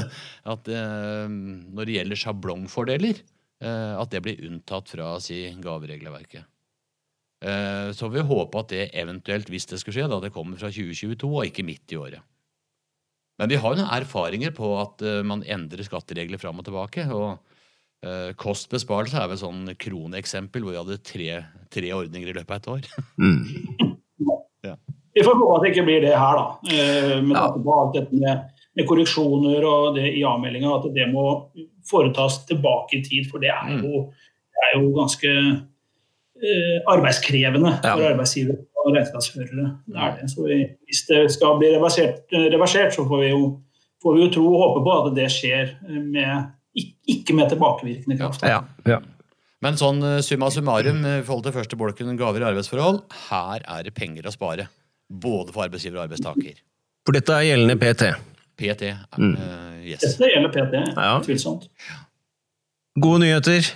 at 0.56 0.72
når 0.72 1.86
det 1.86 1.98
gjelder 2.00 2.22
sjablongfordeler, 2.24 3.22
at 3.62 4.10
det 4.10 4.24
blir 4.24 4.40
unntatt 4.48 4.90
fra 4.90 5.12
si, 5.22 5.44
gaveregelverket. 5.62 6.42
Eh, 7.42 7.90
Så 7.92 8.08
vi 8.12 8.20
håper 8.22 8.60
at 8.62 8.68
det 8.70 8.90
eventuelt, 8.94 9.48
hvis 9.50 9.66
det 9.66 9.80
skulle 9.80 9.96
skje, 9.98 10.08
da 10.10 10.20
det 10.22 10.32
kommer 10.32 10.56
fra 10.60 10.70
2022 10.70 11.26
og 11.32 11.46
ikke 11.48 11.64
midt 11.66 11.90
i 11.92 11.98
året. 11.98 12.20
Men 13.40 13.48
vi 13.50 13.56
har 13.58 13.72
jo 13.74 13.80
noen 13.82 13.90
erfaringer 13.96 14.52
på 14.54 14.68
at 14.78 15.02
eh, 15.02 15.22
man 15.26 15.42
endrer 15.42 15.82
skatteregler 15.82 16.38
fram 16.38 16.60
og 16.60 16.64
tilbake. 16.68 17.06
og 17.10 17.38
uh, 18.04 18.30
Kostbesparelse 18.38 19.18
er 19.18 19.28
vel 19.30 19.38
sånn 19.40 19.72
kroneeksempel 19.78 20.62
hvor 20.62 20.74
vi 20.74 20.78
hadde 20.82 21.02
tre, 21.02 21.28
tre 21.72 21.90
ordninger 21.96 22.28
i 22.30 22.36
løpet 22.36 22.50
av 22.52 22.60
et 22.60 22.68
år. 22.76 23.06
Mm. 23.18 23.42
Vi 25.12 25.20
får 25.20 25.34
håpe 25.36 25.56
at 25.58 25.64
det 25.66 25.70
ikke 25.74 25.82
blir 25.84 26.00
det 26.06 26.12
her, 26.16 26.38
da. 26.38 26.44
Eh, 26.72 27.18
Med 27.20 27.34
Ja. 27.36 27.40
tanke 27.50 27.60
på 27.66 27.72
alt 27.76 27.94
dette 27.98 28.16
med, 28.16 28.46
med 28.78 28.86
korreksjoner 28.88 29.64
og 29.68 29.96
det 29.98 30.06
i 30.16 30.22
avmeldinga, 30.24 30.70
at 30.78 30.86
det 30.94 31.04
må 31.12 31.24
foretas 31.90 32.38
tilbake 32.48 32.96
i 32.96 33.02
tid. 33.04 33.26
For 33.28 33.42
det 33.42 33.50
er 33.52 33.74
jo, 33.82 34.06
det 34.54 34.62
er 34.70 34.78
jo 34.80 34.92
ganske 34.96 35.28
eh, 35.28 35.58
arbeidskrevende 36.90 37.70
Ja. 37.84 37.94
for 37.94 38.06
arbeidsgivere 38.08 38.58
og 38.82 38.96
regnskapsførere. 38.96 39.68
Det 39.86 39.96
er 39.96 40.16
det. 40.20 40.30
Så 40.30 40.46
vi, 40.46 40.58
hvis 40.88 41.04
det 41.08 41.20
skal 41.36 41.58
bli 41.60 41.70
reversert, 41.76 42.24
eh, 42.34 42.48
reversert 42.54 42.94
så 42.96 43.04
får 43.06 43.22
vi, 43.22 43.28
jo, 43.30 43.60
får 44.02 44.16
vi 44.16 44.24
jo 44.24 44.30
tro 44.34 44.46
og 44.50 44.60
håpe 44.64 44.84
på 44.86 44.96
at 44.98 45.14
det 45.16 45.28
skjer 45.30 45.74
med, 46.02 46.50
ikke 47.08 47.36
med 47.38 47.52
tilbakevirkende 47.52 48.18
kraft. 48.18 48.42
Ja. 48.42 48.62
ja. 48.86 48.98
Men 49.62 49.78
sånn 49.78 50.02
eh, 50.02 50.18
summa 50.26 50.50
summarum 50.50 51.04
eh, 51.06 51.20
i 51.20 51.26
forhold 51.26 51.46
til 51.46 51.54
første 51.54 51.78
bolken 51.78 52.16
gaver 52.18 52.42
i 52.42 52.48
arbeidsforhold, 52.50 53.04
her 53.28 53.62
er 53.62 53.86
det 53.86 53.94
penger 53.94 54.26
å 54.26 54.34
spare. 54.34 54.66
Både 55.12 55.52
for 55.54 55.66
arbeidsgiver 55.66 56.00
og 56.00 56.08
arbeidstaker. 56.08 56.58
For 57.06 57.14
dette 57.14 57.34
er 57.36 57.52
gjeldende 57.52 57.76
PT. 57.78 58.10
PT. 58.58 58.88
Mm. 59.18 59.34
uh, 59.36 59.78
yes. 59.84 60.02
Dette 60.02 60.28
gjelder 60.30 60.52
PT, 60.54 60.82
Ja. 60.96 61.14
tvilsomt. 61.24 61.68
Gode 63.02 63.22
nyheter. 63.25 63.70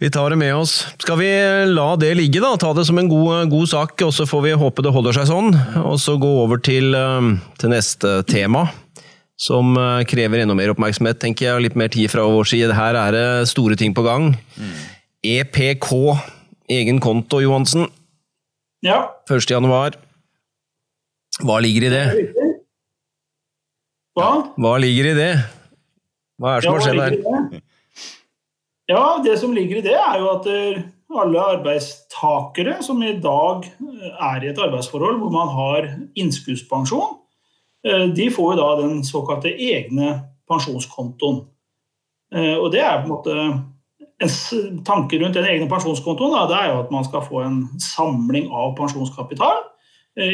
Vi 0.00 0.08
tar 0.10 0.30
det 0.30 0.36
med 0.40 0.54
oss. 0.56 0.86
Skal 0.98 1.18
vi 1.20 1.28
la 1.68 1.90
det 2.00 2.14
ligge, 2.16 2.40
da? 2.40 2.54
Ta 2.56 2.70
det 2.72 2.86
som 2.88 2.96
en 2.98 3.08
god, 3.08 3.50
god 3.52 3.68
sak, 3.68 4.00
og 4.06 4.14
så 4.16 4.24
får 4.24 4.46
vi 4.46 4.54
håpe 4.56 4.84
det 4.86 4.92
holder 4.94 5.12
seg 5.18 5.26
sånn. 5.28 5.50
Og 5.82 5.98
så 6.00 6.14
gå 6.16 6.30
over 6.40 6.56
til, 6.64 6.94
eh, 6.96 7.26
til 7.60 7.74
neste 7.74 8.14
tema, 8.24 8.70
som 9.36 9.76
eh, 9.76 10.06
krever 10.08 10.40
enda 10.40 10.56
mer 10.56 10.72
oppmerksomhet, 10.72 11.20
tenker 11.20 11.50
jeg, 11.50 11.58
og 11.58 11.64
litt 11.66 11.76
mer 11.76 11.92
tid 11.92 12.08
fra 12.08 12.24
vår 12.24 12.48
side. 12.48 12.72
Her 12.78 12.96
er 12.96 13.12
det 13.12 13.26
store 13.52 13.76
ting 13.76 13.92
på 13.92 14.06
gang. 14.08 14.32
EPK, 15.20 15.92
egen 16.80 17.04
konto, 17.04 17.44
Johansen. 17.44 17.90
Ja, 18.80 19.02
1. 19.28 19.52
januar. 19.52 20.00
Hva 21.44 21.60
ligger 21.60 21.90
i 21.90 21.92
det? 21.92 22.06
Hva? 24.16 24.30
Hva 24.56 24.78
ligger 24.80 25.12
i 25.12 25.18
det? 25.18 25.32
Hva 26.40 26.56
er 26.56 26.64
det 26.64 26.70
som 26.70 26.78
har 26.78 26.88
skjedd 26.88 27.04
her? 27.04 27.60
Ja, 28.90 29.20
det 29.24 29.36
som 29.38 29.52
ligger 29.54 29.78
i 29.78 29.84
det, 29.84 29.94
er 29.94 30.18
jo 30.18 30.30
at 30.32 30.46
eh, 30.50 30.82
alle 31.20 31.42
arbeidstakere 31.54 32.80
som 32.82 33.02
i 33.06 33.12
dag 33.22 33.66
eh, 33.68 34.08
er 34.32 34.42
i 34.42 34.50
et 34.50 34.58
arbeidsforhold 34.58 35.20
hvor 35.20 35.30
man 35.34 35.52
har 35.54 35.86
innskuddspensjon, 36.18 37.12
eh, 37.86 38.08
de 38.16 38.26
får 38.34 38.54
jo 38.54 38.58
da 38.58 38.70
den 38.80 39.04
såkalte 39.06 39.52
egne 39.54 40.16
pensjonskontoen. 40.50 41.44
Og 42.30 42.68
det 42.70 42.78
er 42.78 43.00
på 43.00 43.08
en 43.08 43.10
måte 43.10 43.32
en 44.22 44.82
tanke 44.86 45.18
rundt 45.18 45.34
den 45.34 45.46
egne 45.50 45.66
pensjonskontoen 45.70 46.36
da, 46.36 46.44
det 46.46 46.58
er 46.60 46.68
jo 46.70 46.82
at 46.84 46.92
man 46.94 47.06
skal 47.06 47.24
få 47.26 47.40
en 47.42 47.56
samling 47.82 48.46
av 48.54 48.76
pensjonskapital 48.78 49.64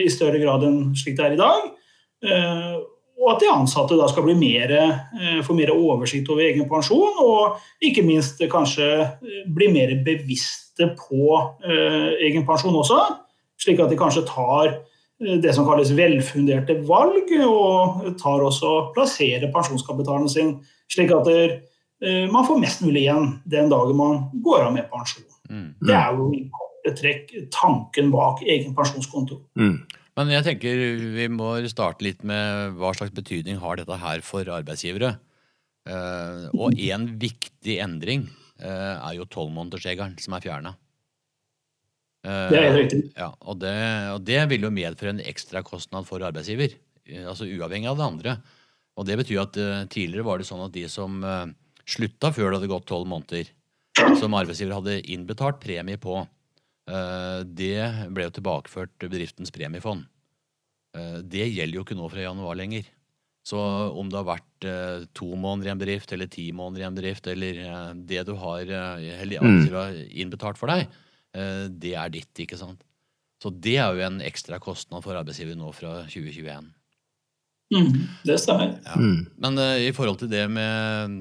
i 0.04 0.10
større 0.12 0.36
grad 0.42 0.66
enn 0.68 0.90
slik 0.96 1.16
det 1.16 1.24
er 1.24 1.36
i 1.36 1.40
dag. 1.40 2.82
Og 3.16 3.30
at 3.32 3.40
de 3.40 3.48
ansatte 3.48 3.96
da 3.96 4.06
skal 4.10 4.26
bli 4.26 4.34
mer, 4.36 4.72
eh, 4.76 5.38
få 5.44 5.56
mer 5.56 5.72
oversikt 5.72 6.28
over 6.28 6.44
egen 6.44 6.68
pensjon, 6.68 7.16
og 7.22 7.56
ikke 7.80 8.04
minst 8.04 8.42
kanskje 8.52 8.88
eh, 9.00 9.46
bli 9.48 9.70
mer 9.72 9.94
bevisste 10.04 10.90
på 10.98 11.38
eh, 11.64 12.12
egen 12.28 12.44
pensjon 12.48 12.76
også. 12.76 13.00
Slik 13.60 13.80
at 13.80 13.90
de 13.90 13.96
kanskje 13.96 14.26
tar 14.28 14.82
det 15.16 15.54
som 15.56 15.64
kalles 15.64 15.94
velfunderte 15.96 16.76
valg, 16.84 17.30
og 17.48 18.02
tar 18.20 18.42
også 18.44 18.92
plasserer 18.92 19.48
pensjonskapitalen 19.48 20.28
sin 20.28 20.50
slik 20.92 21.14
at 21.16 21.30
man 22.28 22.44
får 22.44 22.58
mest 22.60 22.82
mulig 22.84 23.06
igjen 23.06 23.30
den 23.48 23.70
dagen 23.72 23.96
man 23.96 24.18
går 24.44 24.66
av 24.66 24.74
med 24.74 24.90
pensjon. 24.92 25.24
Mm. 25.48 25.70
Det 25.88 25.94
er 25.96 26.18
jo 26.18 26.26
i 26.36 26.42
korte 26.52 26.92
trekk 27.00 27.32
tanken 27.48 28.12
bak 28.12 28.44
egen 28.44 28.76
pensjonskonto. 28.76 29.40
Mm. 29.56 29.78
Men 30.16 30.32
jeg 30.32 30.46
tenker 30.46 30.80
vi 31.12 31.28
må 31.28 31.50
starte 31.68 32.06
litt 32.06 32.22
med 32.24 32.76
hva 32.80 32.94
slags 32.96 33.12
betydning 33.16 33.60
har 33.60 33.76
dette 33.76 33.98
her 34.00 34.24
for 34.24 34.48
arbeidsgivere. 34.48 35.18
Uh, 35.86 36.48
og 36.56 36.74
en 36.82 37.04
viktig 37.20 37.76
endring 37.84 38.24
uh, 38.64 38.96
er 38.96 39.18
jo 39.18 39.28
tolvmånedersregelen 39.30 40.16
som 40.22 40.34
er 40.34 40.44
fjerna. 40.46 40.72
Det 42.26 42.58
er 42.58 42.64
helt 42.66 42.80
riktig. 42.80 43.00
Ja, 43.14 43.28
og 43.46 43.60
det, 43.62 43.76
og 44.10 44.24
det 44.26 44.40
vil 44.50 44.66
jo 44.66 44.72
medføre 44.74 45.12
en 45.14 45.22
ekstrakostnad 45.22 46.08
for 46.08 46.24
arbeidsgiver. 46.26 46.72
eh, 47.06 47.22
Altså 47.22 47.46
uavhengig 47.46 47.86
av 47.86 48.00
det 48.00 48.06
andre. 48.06 48.32
Og 48.96 49.06
det 49.06 49.18
betyr 49.20 49.44
at 49.44 49.58
eh, 49.60 49.84
tidligere 49.92 50.26
var 50.26 50.40
det 50.40 50.48
sånn 50.48 50.64
at 50.64 50.74
de 50.74 50.86
som 50.90 51.20
uh, 51.22 51.46
slutta 51.86 52.32
før 52.34 52.50
det 52.50 52.58
hadde 52.58 52.72
gått 52.72 52.88
tolv 52.88 53.06
måneder, 53.10 53.52
som 54.18 54.34
arbeidsgiver 54.34 54.74
hadde 54.74 55.04
innbetalt 55.12 55.60
premie 55.62 56.00
på, 56.00 56.18
eh, 56.24 56.30
det 56.86 57.80
ble 58.14 58.28
jo 58.28 58.32
tilbakeført 58.36 59.06
bedriftens 59.10 59.50
premiefond. 59.50 60.04
Eh, 60.96 61.18
det 61.22 61.48
gjelder 61.50 61.78
jo 61.78 61.84
ikke 61.86 61.98
nå 61.98 62.08
fra 62.12 62.24
januar 62.24 62.58
lenger. 62.58 62.86
Så 63.46 63.60
om 63.94 64.08
det 64.10 64.18
har 64.18 64.26
vært 64.26 64.66
eh, 64.66 65.04
to 65.14 65.28
måneder 65.38 65.70
i 65.70 65.72
en 65.74 65.82
bedrift 65.82 66.12
eller 66.14 66.30
ti 66.32 66.48
måneder 66.56 66.82
i 66.82 66.86
en 66.88 66.96
bedrift, 66.96 67.28
eller 67.30 67.60
eh, 67.62 67.92
det 68.10 68.24
du 68.26 68.34
har, 68.40 68.64
eh, 68.66 69.20
eller 69.22 70.00
innbetalt 70.10 70.58
for 70.58 70.72
deg, 70.72 70.90
eh, 71.36 71.66
det 71.70 71.94
er 71.94 72.10
ditt, 72.14 72.32
ikke 72.42 72.58
sant? 72.58 72.82
Så 73.42 73.52
det 73.52 73.76
er 73.78 73.92
jo 73.94 74.02
en 74.06 74.18
ekstra 74.24 74.58
kostnad 74.62 75.04
for 75.04 75.18
arbeidsgiver 75.18 75.58
nå 75.58 75.70
fra 75.76 76.00
2021. 76.08 76.72
Mm, 77.74 78.04
det 78.22 78.36
stemmer. 78.38 78.76
Ja. 78.86 78.96
Men 79.42 79.58
uh, 79.58 79.74
i 79.82 79.90
forhold 79.94 80.20
til 80.20 80.30
det 80.30 80.44
med 80.54 81.16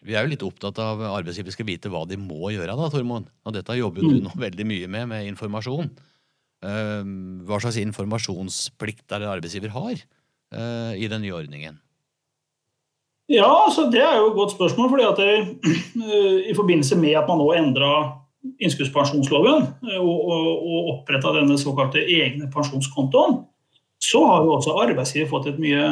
Vi 0.00 0.14
er 0.16 0.24
jo 0.24 0.30
litt 0.32 0.44
opptatt 0.46 0.78
av 0.80 1.02
arbeidsgiver 1.10 1.52
skal 1.52 1.68
vite 1.68 1.92
hva 1.92 2.06
de 2.08 2.16
må 2.16 2.54
gjøre, 2.54 2.72
da, 2.78 2.88
Tormod. 2.92 3.28
Og 3.44 3.56
dette 3.56 3.76
jobber 3.76 4.06
mm. 4.06 4.14
du 4.14 4.24
nå 4.24 4.32
veldig 4.40 4.66
mye 4.70 4.88
med, 4.88 5.10
med 5.12 5.28
informasjon. 5.34 5.92
Uh, 6.64 7.04
hva 7.48 7.60
slags 7.60 7.80
informasjonsplikt 7.82 9.12
er 9.12 9.24
det 9.24 9.30
arbeidsgiver 9.34 9.76
har 9.76 10.00
uh, 10.00 10.92
i 10.96 11.08
den 11.10 11.24
nye 11.26 11.36
ordningen? 11.36 11.80
Ja, 13.30 13.46
altså 13.46 13.86
Det 13.92 14.00
er 14.02 14.16
jo 14.18 14.32
et 14.32 14.38
godt 14.40 14.56
spørsmål. 14.56 14.88
fordi 14.90 15.04
at 15.06 15.20
det, 15.20 15.70
I 16.50 16.56
forbindelse 16.56 16.96
med 16.98 17.14
at 17.20 17.28
man 17.28 17.38
nå 17.38 17.52
endra 17.54 17.92
innskuddspensjonsloven 18.60 19.66
eh, 19.90 20.00
og, 20.00 20.18
og, 20.32 20.48
og 20.64 20.90
oppretta 20.94 21.34
denne 21.36 21.58
såkalte 21.60 22.00
egne 22.00 22.48
pensjonskontoen, 22.52 23.42
så 24.00 24.22
har 24.26 24.44
jo 24.44 24.54
også 24.56 24.76
arbeidsgiver 24.80 25.28
fått 25.30 25.50
et 25.50 25.60
mye 25.60 25.86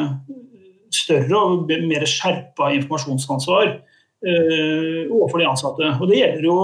større 0.93 1.37
og 1.37 1.69
mer 1.69 2.05
skjerpa 2.09 2.71
informasjonsansvar 2.79 3.67
eh, 3.69 5.03
overfor 5.05 5.41
de 5.41 5.49
ansatte. 5.49 5.91
Og 5.99 6.09
det 6.09 6.23
gjelder 6.23 6.47
jo, 6.47 6.57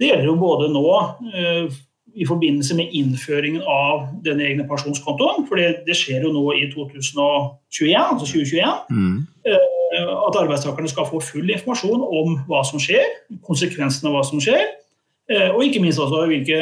det 0.00 0.10
gjelder 0.10 0.26
jo 0.32 0.38
både 0.40 0.70
nå 0.74 0.86
eh, 1.30 1.78
i 2.18 2.26
forbindelse 2.26 2.74
med 2.74 2.94
innføringen 2.96 3.62
av 3.70 4.08
denne 4.24 4.48
egne 4.48 4.66
pensjonskontoen, 4.66 5.44
for 5.46 5.60
det, 5.60 5.84
det 5.86 5.94
skjer 5.94 6.26
jo 6.26 6.32
nå 6.34 6.44
i 6.58 6.66
2021, 6.72 7.94
altså 7.94 8.26
2021 8.26 9.20
Mm. 9.90 10.06
at 10.30 10.36
arbeidstakerne 10.38 10.88
skal 10.90 11.06
få 11.08 11.18
full 11.18 11.50
informasjon 11.50 12.02
om 12.02 12.36
hva 12.46 12.60
som 12.66 12.78
skjer, 12.82 13.06
konsekvensene 13.46 14.06
av 14.10 14.18
hva 14.18 14.20
som 14.26 14.42
skjer, 14.42 14.68
eh, 15.30 15.48
og 15.50 15.64
ikke 15.66 15.82
minst 15.82 15.98
også 16.02 16.28
hvilke 16.30 16.60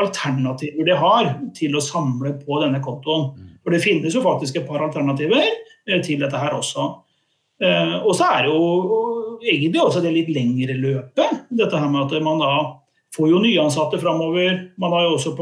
alternativer 0.00 0.88
de 0.88 0.96
har 0.96 1.28
til 1.56 1.76
å 1.76 1.84
samle 1.84 2.32
på 2.40 2.60
denne 2.62 2.80
kontoen. 2.84 3.49
For 3.64 3.74
det 3.74 3.82
finnes 3.84 4.14
jo 4.16 4.22
faktisk 4.24 4.56
et 4.56 4.68
par 4.68 4.82
alternativer 4.84 5.44
eh, 5.44 6.00
til 6.04 6.20
dette 6.22 6.38
her 6.40 6.56
også. 6.56 6.86
Eh, 7.62 7.96
Og 8.04 8.14
så 8.16 8.28
er 8.36 8.46
det 8.46 8.54
jo 8.54 9.40
egentlig 9.42 9.82
også 9.82 10.00
det 10.04 10.14
litt 10.14 10.30
lengre 10.32 10.76
løpet, 10.76 11.44
dette 11.50 11.76
her 11.76 11.88
med 11.92 12.06
at 12.06 12.24
man 12.24 12.40
da 12.40 12.54
får 13.16 13.28
jo 13.32 13.42
nyansatte 13.42 14.00
framover. 14.00 14.66
Man 14.78 14.92
har 14.94 15.06
jo 15.08 15.16
også 15.18 15.34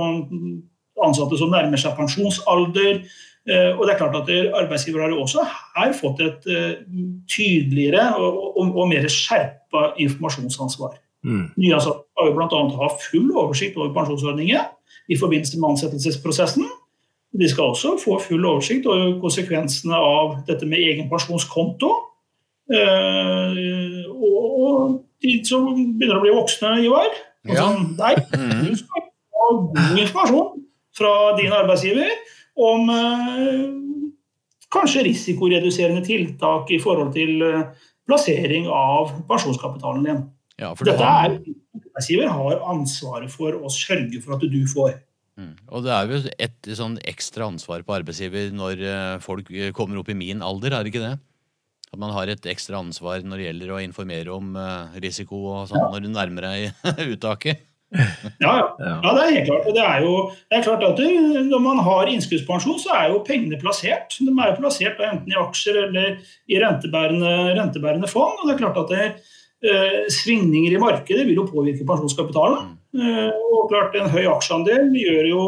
ansatte 1.04 1.38
som 1.38 1.50
nærmer 1.52 1.78
seg 1.78 1.96
pensjonsalder. 1.98 3.02
Eh, 3.48 3.70
Og 3.76 3.84
det 3.86 3.94
er 3.94 4.00
klart 4.00 4.16
at 4.18 4.30
arbeidsgiver 4.62 5.04
har 5.04 5.10
jo 5.14 5.22
også 5.22 5.44
her 5.76 5.92
fått 5.92 6.20
et 6.20 6.48
tydeligere 7.30 8.16
og, 8.18 8.58
og, 8.58 8.74
og 8.76 8.88
mer 8.90 9.06
skjerpa 9.08 9.92
informasjonsansvar. 9.98 10.98
Mm. 11.24 11.46
Nyansatte 11.58 12.04
skal 12.06 12.28
jo 12.30 12.34
bl.a. 12.36 12.60
ha 12.78 12.88
full 13.02 13.30
oversikt 13.36 13.78
over 13.78 13.94
pensjonsordningen 13.94 14.74
i 15.08 15.16
forbindelse 15.18 15.58
med 15.60 15.72
ansettelsesprosessen. 15.74 16.66
De 17.36 17.48
skal 17.48 17.74
også 17.74 17.96
få 18.00 18.16
full 18.24 18.46
oversikt 18.48 18.86
over 18.88 19.18
konsekvensene 19.20 19.96
av 19.96 20.38
dette 20.48 20.66
med 20.66 20.80
egen 20.80 21.10
pensjonskonto. 21.10 21.90
Eh, 22.72 24.06
og, 24.12 24.96
de 25.24 25.34
som 25.46 25.66
begynner 25.74 26.18
å 26.18 26.24
bli 26.24 26.32
voksne, 26.36 26.76
i 26.84 26.88
og 26.88 27.18
Ja. 27.48 27.68
nei 27.72 28.14
deg, 28.16 28.24
du 28.68 28.74
skal 28.76 29.04
ha 29.04 29.50
god 29.56 30.00
informasjon 30.02 30.64
fra 30.98 31.12
din 31.38 31.54
arbeidsgiver 31.54 32.10
om 32.58 32.90
eh, 32.92 33.62
kanskje 34.74 35.06
risikoreduserende 35.06 36.04
tiltak 36.04 36.72
i 36.74 36.80
forhold 36.82 37.14
til 37.16 37.42
eh, 37.46 37.62
plassering 38.08 38.68
av 38.72 39.14
pensjonskapitalen 39.28 40.04
din. 40.08 40.24
Ja, 40.58 40.72
Dette 40.74 41.04
er 41.06 41.36
arbeidsgiver 41.38 42.32
har 42.34 42.64
ansvaret 42.72 43.30
for 43.32 43.54
å 43.54 43.70
sørge 43.72 44.20
for 44.24 44.36
at 44.36 44.44
du 44.44 44.60
får. 44.70 44.96
Mm. 45.38 45.54
Og 45.70 45.84
det 45.86 45.94
er 45.94 46.10
jo 46.10 46.18
et 46.48 46.68
sånn 46.74 46.98
ekstra 47.06 47.46
ansvar 47.46 47.84
på 47.86 47.94
arbeidsgiver 47.94 48.50
når 48.54 48.82
eh, 48.82 49.16
folk 49.22 49.52
eh, 49.54 49.70
kommer 49.76 50.00
opp 50.00 50.10
i 50.10 50.18
min 50.18 50.42
alder, 50.42 50.74
er 50.74 50.82
det 50.82 50.92
ikke 50.92 51.04
det? 51.04 51.14
At 51.88 52.00
man 52.02 52.12
har 52.12 52.28
et 52.28 52.50
ekstra 52.50 52.82
ansvar 52.82 53.22
når 53.24 53.40
det 53.40 53.46
gjelder 53.46 53.72
å 53.72 53.80
informere 53.80 54.34
om 54.34 54.52
eh, 54.58 54.98
risiko 55.04 55.44
og 55.54 55.70
sånn 55.70 55.88
når 55.94 56.04
du 56.04 56.10
nærmer 56.12 56.48
deg 56.48 56.88
uttaket. 57.14 57.64
Ja, 58.44 58.50
ja. 58.76 58.96
ja, 59.00 59.12
det 59.16 59.22
er 59.22 59.30
helt 59.32 59.46
klart. 59.48 59.68
Og 59.70 59.76
det 59.76 59.84
er 59.84 60.02
jo 60.04 60.14
det 60.28 60.58
er 60.58 60.64
klart 60.66 60.82
at 60.84 60.98
det, 61.00 61.06
Når 61.48 61.62
man 61.64 61.78
har 61.86 62.10
innskuddspensjon, 62.12 62.76
så 62.82 62.92
er 62.98 63.14
jo 63.14 63.22
pengene 63.24 63.56
plassert. 63.62 64.18
De 64.20 64.28
er 64.28 64.50
jo 64.52 64.58
plassert 64.58 65.00
enten 65.06 65.32
i 65.32 65.38
aksjer 65.40 65.78
eller 65.86 66.18
i 66.52 66.60
rentebærende, 66.60 67.32
rentebærende 67.56 68.10
fond. 68.10 68.36
og 68.42 68.50
det 68.50 68.56
er 68.56 68.60
klart 68.60 68.82
at 68.82 68.92
det, 68.92 69.06
eh, 69.64 69.96
Svingninger 70.12 70.76
i 70.76 70.82
markedet 70.82 71.24
vil 71.30 71.40
jo 71.40 71.48
påvirke 71.48 71.88
pensjonskapitalen. 71.88 72.76
Eh, 72.96 73.32
og 73.52 73.66
klart 73.68 73.92
En 74.00 74.06
høy 74.08 74.22
aksjeandel 74.30 74.86
gjør 74.96 75.26
jo, 75.28 75.40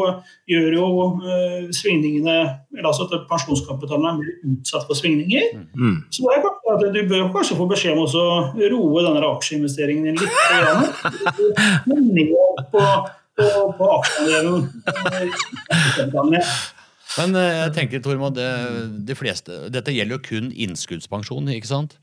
gjør 0.51 0.75
jo 0.75 0.89
eh, 1.25 1.63
svingningene 1.73 2.35
eller 2.75 2.89
altså 2.91 3.07
at 3.07 3.23
pensjonskapitalen 3.31 4.05
er 4.11 4.19
mer 4.19 4.35
utsatt 4.51 4.85
for 4.85 4.99
svingninger. 4.99 5.55
Mm. 5.73 5.95
Så 6.13 6.27
det 6.27 6.35
er 6.35 6.43
kanskje 6.45 6.75
at 6.75 6.85
Du 6.93 7.01
bør 7.09 7.31
kanskje 7.33 7.57
få 7.57 7.67
beskjed 7.71 7.97
om 7.97 8.05
å 8.05 8.27
roe 8.75 9.05
denne 9.07 9.25
aksjeinvesteringen 9.31 10.11
din 10.11 10.21
litt. 10.21 10.37
Men 11.89 12.05
Ned 12.13 12.29
på, 12.69 12.85
på, 13.41 13.49
på 13.81 13.89
aksjeandelen. 13.97 14.69
eh, 16.45 16.63
Men 17.17 17.35
jeg 17.41 17.75
tenker, 17.75 18.05
Tormod, 18.05 18.37
det, 18.37 18.49
de 19.09 19.17
fleste, 19.17 19.63
dette 19.73 19.91
gjelder 19.91 20.19
jo 20.19 20.25
kun 20.29 20.53
innskuddspensjon, 20.53 21.49
ikke 21.57 21.73
sant? 21.73 21.97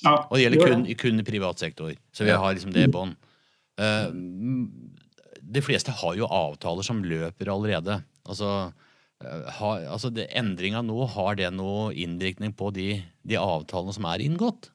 Ja, 0.00 0.22
Og 0.24 0.38
det 0.38 0.46
gjelder 0.46 0.94
kun 0.96 1.20
i 1.20 1.26
privat 1.28 1.60
sektor. 1.60 1.92
Så 2.16 2.24
vi 2.24 2.32
har 2.32 2.56
liksom 2.56 2.72
det 2.72 2.88
i 2.88 2.92
bånn. 2.92 3.12
Eh, 3.80 4.10
de 5.50 5.62
fleste 5.64 5.90
har 6.02 6.14
jo 6.18 6.28
avtaler 6.30 6.86
som 6.86 7.00
løper 7.02 7.48
allerede. 7.50 7.96
Altså, 8.28 8.50
eh, 9.24 9.48
har, 9.58 9.86
altså 9.96 10.12
Endringa 10.28 10.82
nå, 10.86 10.98
har 11.16 11.34
det 11.40 11.48
noe 11.56 11.90
innvirkning 11.94 12.52
på 12.56 12.70
de, 12.76 13.02
de 13.26 13.40
avtalene 13.40 13.94
som 13.96 14.04
er 14.12 14.22
inngått? 14.26 14.70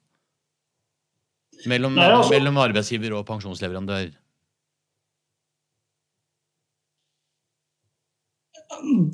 Mellom, 1.70 1.96
Nei, 1.96 2.10
altså- 2.12 2.34
mellom 2.34 2.58
arbeidsgiver 2.60 3.14
og 3.16 3.26
pensjonsleverandør? 3.30 4.12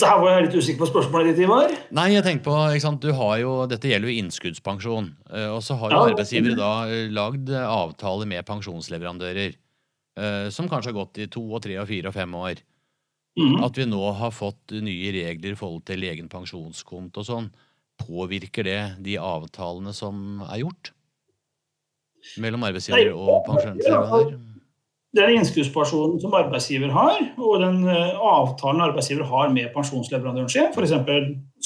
Der 0.01 0.15
var 0.17 0.31
jeg 0.31 0.45
litt 0.47 0.55
usikker 0.57 0.81
på 0.81 0.87
spørsmålet 0.89 1.35
ditt, 1.35 1.43
Ivar. 1.45 1.69
Nei, 1.93 2.07
jeg 2.15 2.23
tenker 2.25 2.45
på, 2.47 2.53
ikke 2.71 2.81
sant, 2.85 3.01
du 3.03 3.11
har 3.13 3.35
jo, 3.43 3.51
Dette 3.69 3.89
gjelder 3.91 4.09
jo 4.09 4.21
innskuddspensjon. 4.23 5.09
eh, 5.29 5.49
Og 5.51 5.61
så 5.61 5.77
har 5.77 5.91
jo 5.91 5.97
Ja. 5.99 6.13
arbeidsgivere 6.13 6.55
da 6.57 6.85
lagd 7.11 7.49
avtaler 7.51 8.25
med 8.27 8.45
pensjonsleverandører. 8.45 9.55
Eh, 10.17 10.49
Som 10.49 10.69
kanskje 10.69 10.91
har 10.91 10.99
gått 11.05 11.17
i 11.17 11.27
to, 11.27 11.43
og 11.53 11.61
tre, 11.63 11.77
og 11.81 11.87
fire 11.87 12.07
og 12.11 12.13
fem 12.17 12.35
år. 12.35 12.61
Mhm. 13.39 13.63
At 13.63 13.77
vi 13.77 13.85
nå 13.87 14.01
har 14.13 14.31
fått 14.31 14.71
nye 14.83 15.11
regler 15.15 15.53
i 15.53 15.59
forhold 15.59 15.85
til 15.87 16.03
egen 16.03 16.27
pensjonskonto 16.29 17.21
og 17.23 17.25
sånn. 17.27 17.51
Påvirker 18.01 18.63
det 18.65 18.79
de 19.03 19.17
avtalene 19.17 19.93
som 19.93 20.41
er 20.49 20.63
gjort? 20.65 20.91
Mellom 22.41 22.63
arbeidsgiver 22.67 23.13
og 23.15 23.45
pensjonsleverandør? 23.47 24.39
er 25.19 25.33
innskuddspensjonen 25.35 26.21
som 26.23 26.33
arbeidsgiver 26.37 26.91
har, 26.95 27.17
og 27.37 27.57
den 27.59 27.81
eh, 27.91 28.13
avtalen 28.15 28.83
arbeidsgiver 28.85 29.27
har 29.27 29.49
med 29.51 29.73
pensjonsleverandøren 29.73 30.49
sin, 30.49 30.69
f.eks. 30.71 30.93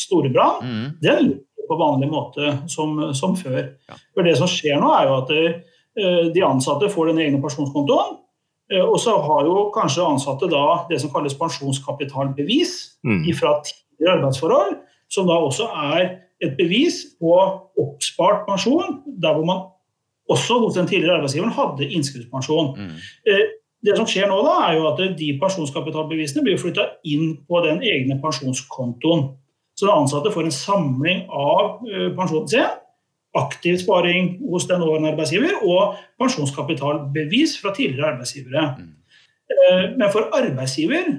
Storebrand, 0.06 0.64
Mm. 0.66 0.88
den 1.02 1.28
løper 1.30 1.68
på 1.70 1.78
vanlig 1.78 2.10
måte 2.10 2.56
som, 2.70 3.14
som 3.14 3.36
før. 3.36 3.75
Ja. 3.90 3.96
For 4.14 4.24
Det 4.24 4.38
som 4.38 4.48
skjer 4.50 4.82
nå, 4.82 4.90
er 4.98 5.08
jo 5.10 5.18
at 5.22 5.32
eh, 5.38 6.32
de 6.34 6.42
ansatte 6.46 6.90
får 6.90 7.12
den 7.12 7.22
egne 7.22 7.42
pensjonskontoen. 7.42 8.18
Eh, 8.72 8.82
Og 8.86 9.00
så 9.00 9.12
har 9.22 9.46
jo 9.46 9.72
kanskje 9.76 10.06
ansatte 10.06 10.50
da 10.50 10.86
det 10.90 11.02
som 11.02 11.10
kalles 11.10 11.34
pensjonskapitalbevis 11.34 12.98
Mm. 13.04 13.34
fra 13.40 13.62
tidligere 13.64 14.18
arbeidsforhold, 14.18 14.76
som 15.10 15.28
da 15.28 15.34
også 15.34 15.64
er 15.94 16.18
et 16.42 16.58
bevis 16.58 17.06
på 17.22 17.32
oppspart 17.80 18.46
pensjon, 18.48 19.02
der 19.22 19.34
hvor 19.34 19.46
man 19.46 19.62
også 20.30 20.60
hos 20.60 20.74
den 20.76 20.88
tidligere 20.88 21.18
arbeidsgiveren 21.20 21.54
hadde 21.54 21.92
innskuddspensjon. 21.92 22.78
Mm. 22.78 22.92
Eh, 23.28 23.46
Det 23.86 23.96
som 23.98 24.06
skjer 24.08 24.26
nå, 24.28 24.42
da, 24.42 24.72
er 24.72 24.80
jo 24.80 24.88
at 24.88 25.18
de 25.18 25.40
pensjonskapitalbevisene 25.42 26.42
blir 26.44 26.58
flytta 26.58 26.82
inn 27.06 27.38
på 27.48 27.60
den 27.62 27.84
egne 27.86 28.18
pensjonskontoen. 28.22 29.36
Så 29.78 29.86
den 29.86 29.94
ansatte 29.94 30.32
får 30.34 30.44
en 30.44 30.52
samling 30.52 31.20
av 31.30 31.84
eh, 31.86 32.10
pensjonen 32.18 32.48
sin, 32.48 32.66
aktiv 33.36 33.77
sparing 33.82 34.36
hos 34.50 34.68
den 34.70 34.80
nåværende 34.80 35.12
arbeidsgiver 35.13 35.62
og 35.63 35.96
pensjonskapitalbevis 36.22 37.58
fra 37.62 37.74
tidligere 37.75 38.13
arbeidsgivere. 38.13 38.65
Mm. 38.80 38.94
Eh, 39.54 39.84
men 39.98 40.12
for 40.12 40.30
arbeidsgiver 40.34 41.10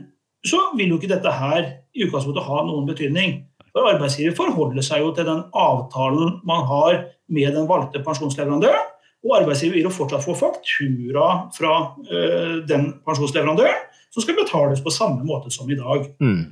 så 0.47 0.61
vil 0.77 0.89
jo 0.93 0.99
ikke 1.01 1.13
dette 1.15 1.33
her 1.33 1.63
i 1.95 2.07
utgangspunktet 2.07 2.47
ha 2.47 2.63
noen 2.67 2.89
betydning. 2.89 3.39
For 3.73 3.89
arbeidsgiver 3.93 4.37
forholder 4.37 4.85
seg 4.85 5.03
jo 5.05 5.13
til 5.15 5.29
den 5.29 5.43
avtalen 5.53 6.39
man 6.49 6.65
har 6.71 7.03
med 7.29 7.57
den 7.57 7.69
valgte 7.69 8.03
pensjonsleverandøren. 8.05 8.93
Og 9.27 9.41
arbeidsgiver 9.41 9.75
vil 9.75 9.89
jo 9.89 9.95
fortsatt 9.95 10.25
få 10.25 10.37
faktura 10.39 11.27
fra 11.57 11.73
uh, 11.99 12.63
den 12.69 12.93
pensjonsleverandøren, 13.07 13.81
som 14.15 14.23
skal 14.23 14.39
betales 14.39 14.81
på 14.85 14.93
samme 14.95 15.27
måte 15.27 15.51
som 15.51 15.71
i 15.71 15.79
dag. 15.79 16.07
Mm. 16.23 16.45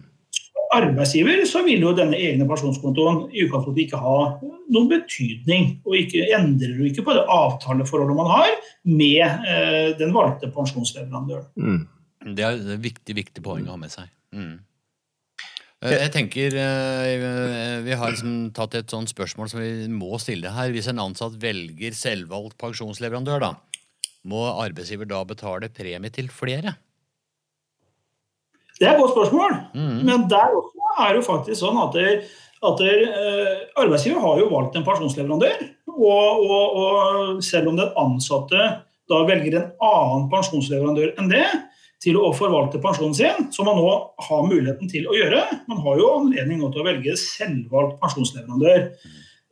Arbeidsgiver 0.74 1.44
så 1.48 1.62
vil 1.66 1.82
jo 1.84 1.94
denne 1.96 2.18
egne 2.18 2.46
pensjonskontoen 2.48 3.24
i 3.32 3.44
utgangspunktet 3.46 3.86
ikke 3.86 4.02
ha 4.02 4.18
noen 4.74 4.90
betydning. 4.90 5.70
Og 5.86 5.96
ikke, 6.02 6.26
endrer 6.36 6.76
jo 6.78 6.88
ikke 6.88 7.06
på 7.06 7.16
det 7.16 7.24
avtaleforholdet 7.30 8.18
man 8.18 8.30
har 8.32 8.52
med 8.88 9.24
eh, 9.24 9.90
den 10.00 10.14
valgte 10.16 10.50
pensjonsleverandøren. 10.54 11.50
Mm. 11.56 12.34
Det 12.34 12.46
er 12.46 12.56
et 12.60 12.84
viktig, 12.84 13.18
viktig 13.18 13.44
poeng 13.44 13.66
å 13.68 13.74
ha 13.74 13.80
med 13.80 13.92
seg. 13.92 14.08
Mm. 14.34 14.56
Eh, 15.84 15.98
jeg 16.00 16.12
tenker 16.14 16.56
eh, 16.56 17.82
Vi 17.84 17.96
har 18.00 18.14
liksom 18.14 18.48
tatt 18.56 18.76
et 18.78 18.90
sånt 18.90 19.12
spørsmål 19.12 19.50
som 19.52 19.60
vi 19.60 19.90
må 19.92 20.16
stille 20.22 20.52
her. 20.54 20.72
Hvis 20.72 20.88
en 20.90 21.02
ansatt 21.02 21.36
velger 21.40 21.96
selvvalgt 21.96 22.56
pensjonsleverandør, 22.60 23.44
da, 23.44 23.52
må 24.24 24.46
arbeidsgiver 24.54 25.08
da 25.10 25.20
betale 25.28 25.70
premie 25.72 26.12
til 26.14 26.32
flere? 26.32 26.78
Det 28.78 28.88
er 28.88 28.94
et 28.94 29.02
godt 29.02 29.14
spørsmål. 29.14 29.58
Mm. 29.74 30.00
Men 30.08 30.24
der 30.30 30.56
også 30.58 30.94
er 31.04 31.12
det 31.12 31.20
jo 31.20 31.26
faktisk 31.28 31.60
sånn 31.60 31.78
at, 31.82 31.94
der, 31.94 32.24
at 32.70 32.80
der, 32.82 33.04
eh, 33.10 33.60
arbeidsgiver 33.84 34.22
har 34.24 34.40
jo 34.40 34.50
valgt 34.50 34.78
en 34.78 34.86
pensjonsleverandør. 34.86 35.62
Og, 35.94 36.42
og, 36.48 36.80
og 36.80 37.44
selv 37.44 37.70
om 37.70 37.78
den 37.78 37.94
ansatte 38.00 38.66
da 39.10 39.20
velger 39.28 39.58
en 39.58 39.70
annen 39.84 40.28
pensjonsleverandør 40.32 41.14
enn 41.20 41.30
det, 41.30 41.44
til 42.04 42.18
å 42.20 42.32
forvalte 42.36 42.80
pensjonen 42.82 43.16
sin, 43.16 43.46
som 43.54 43.68
man 43.68 43.78
nå 43.80 43.90
har 44.26 44.48
muligheten 44.48 44.90
til 44.90 45.06
å 45.08 45.14
gjøre. 45.16 45.44
Man 45.70 45.80
har 45.84 46.00
jo 46.00 46.10
anledning 46.18 46.60
nå 46.60 46.68
til 46.72 46.82
å 46.82 46.88
velge 46.88 47.14
selvvalgt 47.20 47.96
pensjonsleverandør. 48.02 48.88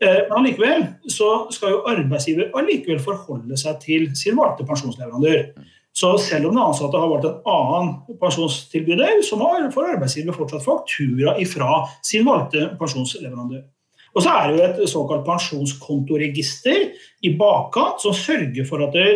Eh, 0.02 0.19
men 0.29 0.35
allikevel 0.41 0.85
så 1.12 1.31
skal 1.55 1.76
jo 1.76 1.85
arbeidsgiver 1.88 2.50
allikevel 2.59 3.00
forholde 3.02 3.57
seg 3.61 3.79
til 3.85 4.09
sin 4.19 4.37
valgte 4.41 4.67
pensjonsleverandør. 4.69 5.47
Så 5.93 6.15
selv 6.25 6.49
om 6.49 6.57
den 6.57 6.65
ansatte 6.65 6.97
har 6.97 7.11
valgt 7.11 7.29
en 7.29 7.51
annen 7.53 8.17
pensjonstilbyder, 8.21 9.21
så 9.27 9.37
må 9.37 9.51
arbeidsgiver 9.53 10.37
fortsatt 10.37 10.65
faktura 10.65 11.37
ifra 11.43 11.83
sin 12.05 12.25
valgte 12.27 12.71
pensjonsleverandør. 12.81 13.67
Og 14.13 14.25
så 14.25 14.33
er 14.33 14.49
det 14.49 14.57
jo 14.57 14.65
et 14.67 14.93
såkalt 14.93 15.25
pensjonskontoregister 15.27 16.83
i 17.25 17.33
bakkant 17.39 18.03
som 18.05 18.17
sørger 18.17 18.67
for 18.69 18.85
at 18.85 18.97
det 18.97 19.09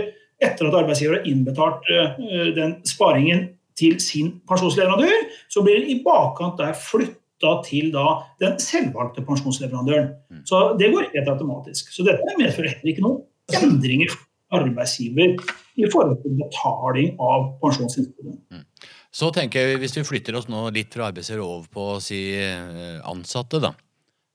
etter 0.42 0.68
at 0.68 0.78
arbeidsgiver 0.82 1.18
har 1.18 1.28
innbetalt 1.28 1.86
eh, 1.92 2.50
den 2.56 2.78
sparingen 2.88 3.46
til 3.76 3.96
sin 4.00 4.34
pensjonsleverandør, 4.48 5.28
så 5.52 5.62
blir 5.64 5.80
den 5.80 5.92
i 5.92 6.00
bakkant 6.04 6.60
der 6.60 6.76
flytta 6.76 7.52
til 7.64 7.90
da 7.92 8.06
den 8.40 8.56
selvvalgte 8.60 9.24
pensjonsleverandøren. 9.24 10.12
Mm. 10.32 10.44
Så 10.48 10.62
det 10.80 10.92
går 10.92 11.10
helt 11.12 11.28
automatisk. 11.32 11.92
Så 11.92 12.04
dette 12.04 12.36
medfører 12.40 12.76
heller 12.76 12.92
ikke 12.92 13.04
noen 13.04 13.62
endringer 13.64 14.12
for 14.12 14.60
arbeidsgiver 14.60 15.36
i 15.76 15.88
forhold 15.92 16.20
til 16.22 16.36
betaling 16.40 17.16
av 17.22 17.50
pensjonsinnskuddet. 17.62 18.38
Mm. 18.52 18.92
Så 19.16 19.30
tenker 19.32 19.62
jeg, 19.62 19.80
Hvis 19.80 19.96
vi 19.96 20.04
flytter 20.04 20.36
oss 20.36 20.48
nå 20.48 20.66
litt 20.76 20.92
fra 20.92 21.10
arbeidsgiver 21.10 21.44
over 21.44 21.68
på 21.72 21.88
si 22.04 22.20
eh, 22.36 23.00
ansatte, 23.04 23.60
da. 23.64 23.72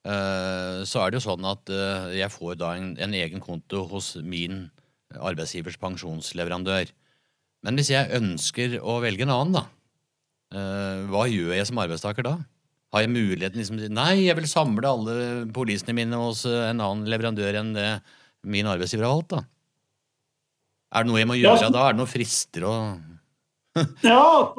Eh, 0.02 0.82
så 0.90 1.02
er 1.02 1.12
det 1.12 1.20
jo 1.20 1.28
sånn 1.28 1.46
at 1.46 1.70
jeg 2.18 2.34
får 2.34 2.58
da 2.62 2.74
en, 2.78 2.96
en 2.98 3.18
egen 3.18 3.44
konto 3.44 3.84
hos 3.92 4.16
min 4.22 4.70
arbeidsgivers 5.20 5.78
pensjonsleverandør. 5.82 6.90
Men 7.66 7.78
hvis 7.78 7.92
jeg 7.94 8.14
ønsker 8.18 8.80
å 8.82 8.98
velge 9.04 9.26
en 9.28 9.34
annen, 9.34 9.60
da, 9.60 9.66
eh, 10.56 11.04
hva 11.12 11.28
gjør 11.30 11.54
jeg 11.56 11.70
som 11.70 11.82
arbeidstaker 11.84 12.26
da? 12.26 12.36
Har 12.92 13.06
jeg 13.06 13.14
muligheten 13.14 13.62
liksom 13.62 13.80
Nei, 13.94 14.26
jeg 14.26 14.36
vil 14.36 14.50
samle 14.52 14.90
alle 14.90 15.16
polisene 15.56 15.96
mine 15.96 16.18
hos 16.20 16.44
eh, 16.50 16.72
en 16.72 16.82
annen 16.82 17.10
leverandør 17.12 17.62
enn 17.62 17.74
det 17.78 17.92
min 18.42 18.68
arbeidsgiver 18.70 19.06
har 19.06 19.14
valgt, 19.14 19.36
da. 19.36 19.44
Er 20.92 21.06
det 21.06 21.12
noe 21.12 21.22
jeg 21.22 21.30
må 21.30 21.40
gjøre 21.40 21.64
ja, 21.64 21.72
da? 21.72 21.88
Er 21.88 21.96
det 21.96 22.02
noen 22.02 22.12
frister 22.12 22.68
og 22.68 23.08
ja, 24.04 24.52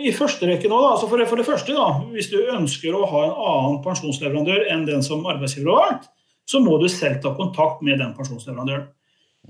i 0.00 0.08
første 0.16 0.48
rekke 0.48 0.70
nå, 0.72 0.78
da, 0.80 0.94
altså 0.94 1.08
for, 1.10 1.20
for, 1.28 1.36
det 1.36 1.44
første, 1.44 1.74
da, 1.76 1.98
hvis 2.14 2.30
du 2.32 2.38
ønsker 2.48 2.96
å 2.96 3.04
ha 3.10 3.24
en 3.26 3.34
annen 3.36 3.80
pensjonsleverandør 3.84 4.70
enn 4.72 4.86
den 4.88 5.04
som 5.04 5.26
arbeidsgiver 5.28 5.68
har 5.68 5.82
valgt, 5.82 6.06
så 6.48 6.62
må 6.64 6.78
du 6.80 6.86
selv 6.88 7.18
ta 7.20 7.34
kontakt 7.36 7.82
med 7.84 8.00
den 8.00 8.14
pensjonsleverandøren. 8.16 8.86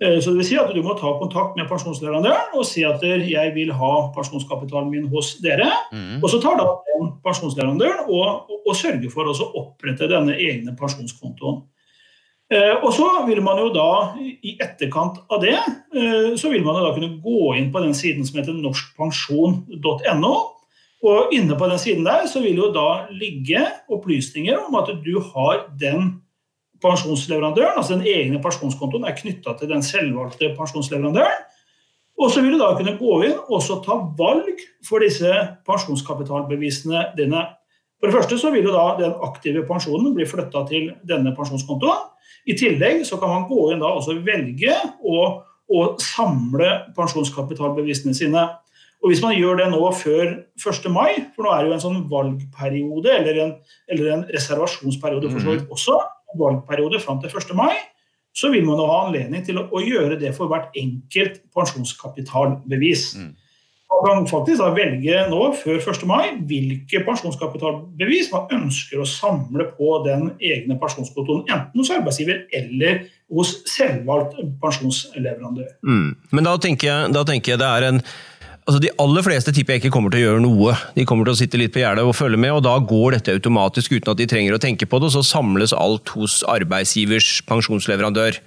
Eh, 0.03 0.19
så 0.19 0.33
det 0.33 0.41
vil 0.41 0.49
si 0.49 0.57
at 0.59 0.73
Du 0.75 0.81
må 0.83 0.97
ta 0.99 1.13
kontakt 1.21 1.55
med 1.59 1.69
pensjonsleverandøren 1.71 2.57
og 2.59 2.67
si 2.67 2.83
at 2.87 3.03
jeg 3.07 3.53
vil 3.55 3.71
ha 3.79 3.93
pensjonskapitalen 4.17 4.91
min 4.91 5.07
hos 5.13 5.37
dere. 5.45 5.71
Mm. 5.95 6.19
Og 6.19 6.27
Så 6.31 6.41
tar 6.43 6.59
da 6.59 6.67
den 6.91 7.13
pensjonsleverandøren 7.23 8.09
og, 8.09 8.51
og, 8.51 8.59
og 8.67 8.79
sørger 8.79 9.11
for 9.15 9.31
å 9.31 9.37
opprette 9.63 10.11
denne 10.11 10.35
egne 10.35 10.75
pensjonskontoen. 10.79 11.63
Eh, 12.53 12.75
og 12.85 12.91
så 12.93 13.07
vil 13.25 13.41
man 13.45 13.59
jo 13.63 13.71
da, 13.73 13.91
i 14.21 14.57
etterkant 14.61 15.23
av 15.33 15.41
det, 15.41 15.57
eh, 15.97 16.35
så 16.37 16.51
vil 16.53 16.65
man 16.67 16.77
jo 16.77 16.85
da 16.85 16.93
kunne 16.97 17.23
gå 17.25 17.55
inn 17.57 17.71
på 17.73 17.81
den 17.81 17.97
siden 17.97 18.27
som 18.27 18.41
heter 18.41 18.57
norskpensjon.no. 18.59 20.35
Og 21.05 21.33
inne 21.37 21.57
på 21.61 21.69
den 21.69 21.81
siden 21.81 22.05
der 22.05 22.29
så 22.29 22.41
vil 22.45 22.61
jo 22.61 22.71
da 22.73 23.07
ligge 23.13 23.65
opplysninger 23.93 24.61
om 24.69 24.77
at 24.81 24.93
du 25.05 25.19
har 25.33 25.67
den 25.81 26.21
pensjonsleverandøren, 26.85 27.79
altså 27.79 27.97
den 27.97 28.07
egne 28.09 28.41
pensjonskontoen, 28.45 29.05
er 29.09 29.17
knytta 29.17 29.57
til 29.59 29.71
den 29.73 29.85
selvvalgte 29.85 30.53
pensjonsleverandøren. 30.57 31.45
Og 32.21 32.31
så 32.31 32.45
vil 32.45 32.55
du 32.55 32.61
da 32.61 32.75
kunne 32.79 32.97
gå 33.01 33.15
inn 33.27 33.37
og 33.51 33.85
ta 33.85 33.97
valg 34.19 34.61
for 34.87 35.03
disse 35.03 35.31
pensjonskapitalbevisene 35.67 37.09
dine. 37.19 37.43
For 37.99 38.09
det 38.09 38.17
første 38.17 38.39
så 38.39 38.53
vil 38.55 38.69
jo 38.69 38.75
da 38.75 38.85
den 39.01 39.17
aktive 39.27 39.65
pensjonen 39.67 40.15
bli 40.15 40.29
flytta 40.29 40.63
til 40.69 40.93
denne 41.09 41.35
pensjonskontoen. 41.37 42.13
I 42.45 42.57
tillegg 42.59 43.05
så 43.09 43.19
kan 43.21 43.33
man 43.33 43.47
gå 43.49 43.71
inn 43.73 43.83
da 43.83 43.95
og 43.97 44.25
velge 44.27 44.75
å, 45.01 45.21
å 45.69 45.81
samle 46.03 46.71
pensjonskapitalbevisene 46.97 48.17
sine. 48.17 48.45
Og 49.05 49.13
Hvis 49.13 49.23
man 49.25 49.37
gjør 49.37 49.61
det 49.61 49.71
nå 49.73 49.81
før 49.97 50.27
1. 50.57 50.91
mai, 50.93 51.25
for 51.37 51.45
nå 51.45 51.53
er 51.53 51.65
det 51.65 51.71
jo 51.71 51.77
en 51.77 51.83
sånn 51.83 52.05
valgperiode, 52.09 53.11
eller 53.13 53.41
en, 53.43 53.57
eller 53.93 54.13
en 54.15 54.27
reservasjonsperiode 54.33 55.33
for 55.33 55.45
så 55.45 55.57
vidt 55.57 55.67
mhm. 55.67 55.75
også, 55.77 55.99
valgperiode 56.41 57.01
fram 57.03 57.21
til 57.23 57.33
1. 57.33 57.53
mai, 57.59 57.75
så 58.35 58.51
vil 58.51 58.65
man 58.67 58.81
jo 58.81 58.89
ha 58.91 59.03
anledning 59.05 59.45
til 59.47 59.61
å, 59.61 59.69
å 59.71 59.83
gjøre 59.85 60.19
det 60.19 60.33
for 60.35 60.51
hvert 60.51 60.75
enkelt 60.79 61.39
pensjonskapitalbevis. 61.55 63.05
Mm. 63.21 63.35
Kan 64.05 64.27
faktisk 64.29 64.61
da 64.61 64.69
velge 64.77 65.23
nå, 65.31 65.41
før 65.57 65.79
1. 65.81 66.03
mai, 66.09 66.35
hvilke 66.49 67.01
pensjonskapitalbevis 67.07 68.29
man 68.35 68.51
ønsker 68.59 69.01
å 69.01 69.09
samle 69.09 69.71
på 69.79 69.97
den 70.05 70.35
egne 70.45 70.77
pensjonskontoen, 70.81 71.47
enten 71.49 71.81
hos 71.81 71.93
arbeidsgiver 71.95 72.43
eller 72.59 73.07
hos 73.33 73.57
selvvalgt 73.71 74.37
pensjonsleverandør. 74.61 75.73
Mm. 75.89 76.13
Men 76.37 76.51
da 76.51 76.55
tenker, 76.61 76.91
jeg, 76.91 77.15
da 77.17 77.25
tenker 77.29 77.55
jeg 77.55 77.65
det 77.65 77.73
er 77.73 77.89
en 77.91 78.05
Altså 78.65 78.81
De 78.81 78.89
aller 78.97 79.21
fleste 79.21 79.53
tipper 79.53 79.75
jeg 79.75 79.83
ikke 79.83 79.93
kommer 79.93 80.13
til 80.13 80.23
å 80.23 80.29
gjøre 80.31 80.41
noe. 80.41 80.75
De 80.97 81.05
kommer 81.05 81.29
til 81.29 81.35
å 81.35 81.37
sitte 81.37 81.59
litt 81.61 81.75
på 81.75 81.83
gjerdet 81.83 82.01
og 82.09 82.15
følge 82.17 82.39
med, 82.41 82.55
og 82.57 82.63
da 82.65 82.79
går 82.81 83.19
dette 83.19 83.35
automatisk 83.37 83.93
uten 83.93 84.15
at 84.15 84.21
de 84.21 84.27
trenger 84.31 84.57
å 84.57 84.61
tenke 84.63 84.89
på 84.89 85.01
det, 85.01 85.11
og 85.11 85.13
så 85.19 85.25
samles 85.35 85.75
alt 85.77 86.15
hos 86.17 86.39
arbeidsgivers 86.49 87.43
pensjonsleverandør. 87.45 88.39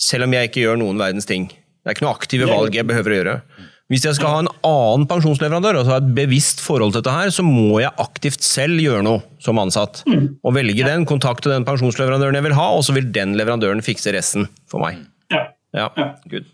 Selv 0.00 0.24
om 0.24 0.32
jeg 0.32 0.48
ikke 0.48 0.64
gjør 0.64 0.80
noen 0.80 1.00
verdens 1.00 1.28
ting. 1.28 1.50
Det 1.52 1.92
er 1.92 1.96
ikke 1.98 2.06
noe 2.06 2.16
aktive 2.16 2.48
valg 2.48 2.76
jeg 2.76 2.88
behøver 2.88 3.12
å 3.12 3.18
gjøre. 3.18 3.36
Hvis 3.90 4.04
jeg 4.06 4.14
skal 4.20 4.30
ha 4.30 4.42
en 4.44 4.52
annen 4.66 5.06
pensjonsleverandør, 5.10 5.80
altså 5.80 5.96
ha 5.96 5.98
et 5.98 6.12
bevisst 6.14 6.62
forhold 6.62 6.94
til 6.94 7.02
dette 7.02 7.14
her, 7.16 7.32
så 7.34 7.42
må 7.42 7.80
jeg 7.82 7.90
aktivt 7.98 8.46
selv 8.46 8.78
gjøre 8.78 9.02
noe 9.02 9.24
som 9.42 9.58
ansatt. 9.58 10.04
Og 10.46 10.54
velge 10.54 10.86
den, 10.86 11.08
kontakte 11.10 11.50
den 11.50 11.66
pensjonsleverandøren 11.66 12.38
jeg 12.38 12.46
vil 12.46 12.54
ha, 12.58 12.68
og 12.76 12.86
så 12.86 12.94
vil 12.94 13.10
den 13.10 13.34
leverandøren 13.40 13.82
fikse 13.82 14.14
resten 14.14 14.46
for 14.70 14.84
meg. 14.84 15.02
Ja. 15.34 15.42
ja. 15.74 15.90
Good. 16.30 16.46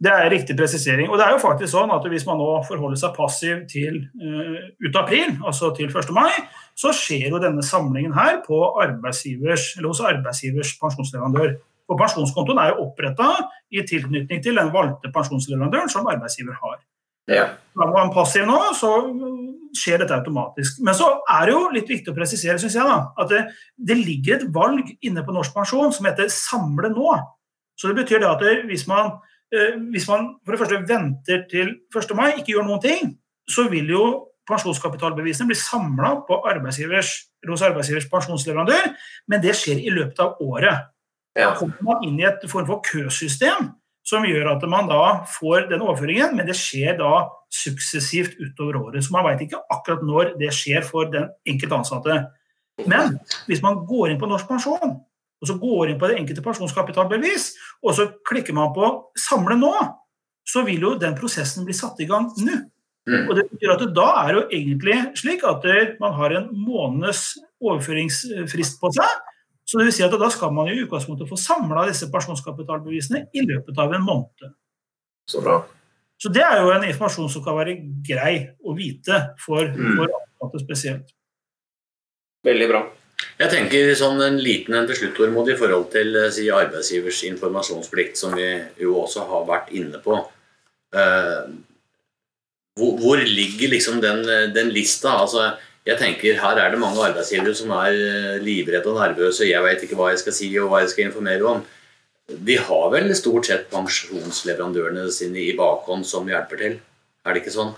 Det 0.00 0.10
er 0.10 0.30
riktig 0.32 0.56
presisering. 0.56 1.10
Og 1.12 1.20
det 1.20 1.26
er 1.26 1.34
jo 1.34 1.42
faktisk 1.42 1.74
sånn 1.74 1.90
at 1.92 2.06
Hvis 2.08 2.24
man 2.26 2.40
nå 2.40 2.48
forholder 2.64 2.98
seg 2.98 3.12
passiv 3.16 3.64
til 3.68 4.00
uh, 4.16 4.60
ut 4.80 4.96
april, 4.96 5.34
altså 5.44 5.70
til 5.76 5.90
1. 5.92 6.12
mai, 6.16 6.32
så 6.78 6.94
skjer 6.96 7.28
jo 7.28 7.42
denne 7.42 7.62
samlingen 7.62 8.14
her 8.16 8.40
på 8.46 8.58
arbeidsgivers, 8.80 9.74
eller 9.76 9.92
hos 9.92 10.00
arbeidsgivers 10.00 10.72
pensjonsleverandør. 10.80 11.58
For 11.90 11.98
Pensjonskontoen 11.98 12.60
er 12.62 12.70
jo 12.70 12.84
oppretta 12.86 13.32
i 13.74 13.82
tilknytning 13.86 14.42
til 14.44 14.58
den 14.60 14.70
valgte 14.74 15.10
pensjonsleverandøren 15.14 15.90
som 15.90 16.06
arbeidsgiver 16.06 16.54
har. 16.62 16.78
Ja. 17.30 17.46
Er 17.78 17.90
man 17.94 18.12
passiv 18.14 18.46
nå, 18.46 18.58
så 18.78 18.92
skjer 19.76 20.02
dette 20.02 20.14
automatisk. 20.16 20.78
Men 20.86 20.96
så 20.98 21.08
er 21.30 21.50
det 21.50 21.56
jo 21.56 21.64
litt 21.74 21.90
viktig 21.90 22.10
å 22.10 22.16
presisere 22.16 22.58
synes 22.62 22.78
jeg 22.78 22.86
da, 22.86 23.00
at 23.18 23.30
det, 23.30 23.42
det 23.74 23.98
ligger 23.98 24.38
et 24.38 24.48
valg 24.54 24.88
inne 25.02 25.26
på 25.26 25.34
Norsk 25.34 25.54
Pensjon 25.54 25.92
som 25.94 26.06
heter 26.06 26.30
'samle 26.30 26.94
nå'. 26.94 27.18
Så 27.78 27.90
det 27.90 28.00
betyr 28.02 28.22
det 28.22 28.30
at 28.30 28.42
det, 28.42 28.54
hvis 28.70 28.86
man 28.90 29.18
Eh, 29.50 29.74
hvis 29.90 30.06
man 30.08 30.36
for 30.44 30.54
det 30.54 30.60
første 30.60 30.78
venter 30.86 31.42
til 31.50 31.72
1. 31.90 32.12
mai, 32.14 32.36
ikke 32.38 32.54
gjør 32.54 32.68
noen 32.68 32.82
ting, 32.84 33.16
så 33.50 33.66
vil 33.70 33.88
jo 33.90 34.04
pensjonskapitalbevisene 34.46 35.50
bli 35.50 35.58
samla 35.58 36.12
hos 36.28 37.62
arbeidsgivers 37.66 38.06
pensjonsleverandør, 38.12 38.92
men 39.30 39.42
det 39.42 39.56
skjer 39.58 39.82
i 39.82 39.90
løpet 39.94 40.22
av 40.22 40.38
året. 40.42 40.86
Da 41.36 41.52
kommer 41.58 41.84
man 41.86 42.06
inn 42.06 42.18
i 42.20 42.26
et 42.26 42.42
form 42.50 42.66
for 42.68 42.82
køsystem 42.86 43.70
som 44.06 44.24
gjør 44.26 44.54
at 44.54 44.64
man 44.70 44.88
da 44.90 45.02
får 45.28 45.68
den 45.70 45.84
overføringen, 45.84 46.34
men 46.38 46.48
det 46.48 46.56
skjer 46.58 46.96
da 46.98 47.28
suksessivt 47.52 48.38
utover 48.40 48.78
året. 48.80 49.04
Så 49.04 49.14
man 49.14 49.26
veit 49.28 49.44
ikke 49.44 49.60
akkurat 49.70 50.02
når 50.06 50.34
det 50.40 50.50
skjer 50.56 50.84
for 50.86 51.10
den 51.12 51.28
enkelte 51.48 51.78
ansatte. 51.78 52.18
Men 52.88 53.18
hvis 53.46 53.62
man 53.62 53.82
går 53.86 54.10
inn 54.10 54.20
på 54.20 54.28
Norsk 54.30 54.48
pensjon, 54.48 54.98
og 55.40 55.48
så 55.48 55.56
går 55.60 55.92
inn 55.92 56.00
på 56.00 56.10
det 56.10 56.18
enkelte 56.20 56.44
pensjonskapitalbevis, 56.44 57.50
og 57.84 57.96
så 57.96 58.10
klikker 58.28 58.56
man 58.56 58.74
på 58.76 58.90
'samle 59.16 59.56
nå', 59.56 59.88
så 60.44 60.64
vil 60.64 60.80
jo 60.80 60.98
den 60.98 61.14
prosessen 61.14 61.64
bli 61.64 61.74
satt 61.76 62.00
i 62.00 62.08
gang 62.08 62.30
nå. 62.36 62.56
Mm. 63.08 63.28
Og 63.28 63.36
det 63.36 63.48
betyr 63.50 63.72
at 63.72 63.94
Da 63.94 64.08
er 64.22 64.28
det 64.28 64.40
jo 64.40 64.48
egentlig 64.58 64.96
slik 65.16 65.44
at 65.44 65.64
man 66.00 66.12
har 66.12 66.30
en 66.36 66.48
måneds 66.52 67.38
overføringsfrist 67.60 68.80
på 68.80 68.92
seg. 68.92 69.08
Så 69.70 69.78
det 69.78 69.86
vil 69.86 69.94
si 69.94 70.02
at 70.02 70.14
Da 70.18 70.30
skal 70.34 70.50
man 70.54 70.68
i 70.68 70.80
utgangspunktet 70.82 71.30
få 71.30 71.38
samla 71.38 71.86
disse 71.86 72.08
pensjonskapitalbevisene 72.10 73.28
i 73.32 73.44
løpet 73.46 73.78
av 73.78 73.92
en 73.94 74.02
måned. 74.02 74.54
Så 75.30 75.42
bra. 75.44 75.60
Så 76.18 76.28
Det 76.28 76.42
er 76.42 76.58
jo 76.60 76.72
en 76.74 76.84
informasjon 76.84 77.30
som 77.30 77.44
kan 77.44 77.56
være 77.56 77.76
grei 78.04 78.50
å 78.66 78.74
vite 78.76 79.36
for, 79.38 79.62
Mm. 79.64 79.96
for 79.96 80.10
ansatte 80.10 80.64
spesielt. 80.64 81.14
Veldig 82.44 82.68
bra. 82.68 82.82
Jeg 83.38 83.50
tenker 83.50 83.94
sånn 83.94 84.20
en 84.20 84.38
liten 84.38 84.74
en 84.74 84.86
til 84.86 84.96
slutt, 84.96 85.14
Tormod, 85.16 85.48
i 85.48 85.56
forhold 85.56 85.90
til 85.92 86.16
eh, 86.16 86.30
si, 86.30 86.48
arbeidsgivers 86.48 87.22
informasjonsplikt, 87.24 88.16
som 88.16 88.34
vi 88.34 88.48
jo 88.80 88.96
også 89.00 89.26
har 89.28 89.46
vært 89.46 89.72
inne 89.76 90.00
på. 90.02 90.18
Uh, 90.90 91.46
hvor, 92.76 92.96
hvor 92.98 93.16
ligger 93.16 93.68
liksom 93.68 94.00
den, 94.00 94.24
den 94.54 94.72
lista? 94.74 95.20
Altså, 95.22 95.52
jeg 95.88 95.96
tenker 95.96 96.36
Her 96.40 96.58
er 96.60 96.72
det 96.72 96.80
mange 96.80 97.00
arbeidsgivere 97.00 97.54
som 97.56 97.72
er 97.72 97.94
eh, 97.96 98.40
livredde 98.44 98.90
og 98.90 99.00
nervøse. 99.00 99.48
Jeg 99.48 99.64
veit 99.64 99.84
ikke 99.84 99.96
hva 99.98 100.10
jeg 100.12 100.20
skal 100.22 100.36
si 100.36 100.50
og 100.60 100.68
hva 100.72 100.82
jeg 100.84 100.92
skal 100.92 101.08
informere 101.08 101.46
om. 101.54 101.62
De 102.30 102.56
har 102.60 102.90
vel 102.92 103.10
stort 103.18 103.48
sett 103.48 103.70
pensjonsleverandørene 103.72 105.08
sine 105.14 105.40
i 105.48 105.56
bakhånd 105.58 106.04
som 106.06 106.28
hjelper 106.30 106.60
til? 106.60 106.76
Er 107.24 107.34
det 107.34 107.42
ikke 107.42 107.56
sånn? 107.56 107.72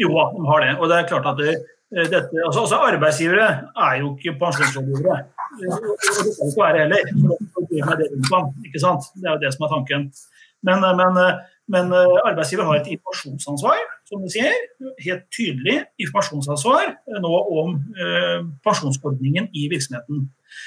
Jo, 0.00 0.14
de 0.14 0.46
har 0.48 0.64
det. 0.64 0.72
Og 0.78 0.88
det 0.88 1.00
er 1.00 1.10
klart 1.10 1.28
at 1.32 1.42
det, 1.42 1.56
eh, 1.92 2.06
dette, 2.06 2.30
altså, 2.46 2.64
altså 2.64 2.80
Arbeidsgivere 2.92 3.48
er 3.88 3.94
jo 4.00 4.14
ikke 4.14 4.38
pensjonsrådgivere. 4.40 5.18
Og 5.52 5.58
det 5.60 6.14
skal 6.14 6.30
de 6.30 6.30
ikke 6.46 6.62
være 6.62 6.78
heller. 6.86 7.02
sant? 8.86 9.10
Det 9.18 9.26
er 9.26 9.34
jo 9.34 9.42
det 9.42 9.52
som 9.56 9.66
er 9.66 9.74
tanken. 9.74 10.06
Men, 10.62 10.86
men, 11.02 11.18
men 11.72 11.92
arbeidsgiver 11.96 12.66
har 12.68 12.80
et 12.80 12.90
informasjonsansvar, 12.92 13.78
som 14.08 14.22
du 14.24 14.28
sier. 14.32 14.52
Helt 15.00 15.24
tydelig 15.32 15.78
informasjonsansvar 16.02 16.92
nå 17.24 17.32
om 17.62 17.78
eh, 17.96 18.44
pensjonsordningen 18.66 19.48
i 19.56 19.66
virksomheten. 19.72 20.26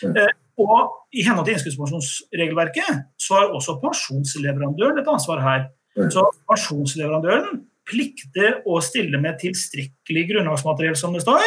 Eh, 0.10 0.34
og 0.62 1.16
I 1.16 1.26
henhold 1.28 1.48
til 1.48 1.58
innskuddspensjonsregelverket 1.58 3.06
så 3.22 3.40
har 3.40 3.56
også 3.56 3.78
pensjonsleverandøren 3.84 5.02
et 5.02 5.12
ansvar 5.12 5.44
her. 5.44 5.66
Så 6.12 6.24
pensjonsleverandøren 6.50 7.66
plikter 7.86 8.62
å 8.66 8.80
stille 8.84 9.20
med 9.22 9.38
tilstrekkelig 9.44 10.24
grunnlagsmateriell, 10.32 10.98
som 10.98 11.14
det 11.16 11.24
står. 11.26 11.44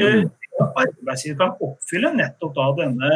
Eh, 0.00 0.22
arbeidsgiver 0.60 1.38
kan 1.40 1.56
oppfylle 1.66 2.12
nettopp 2.14 2.52
da 2.56 2.68
denne 2.84 3.10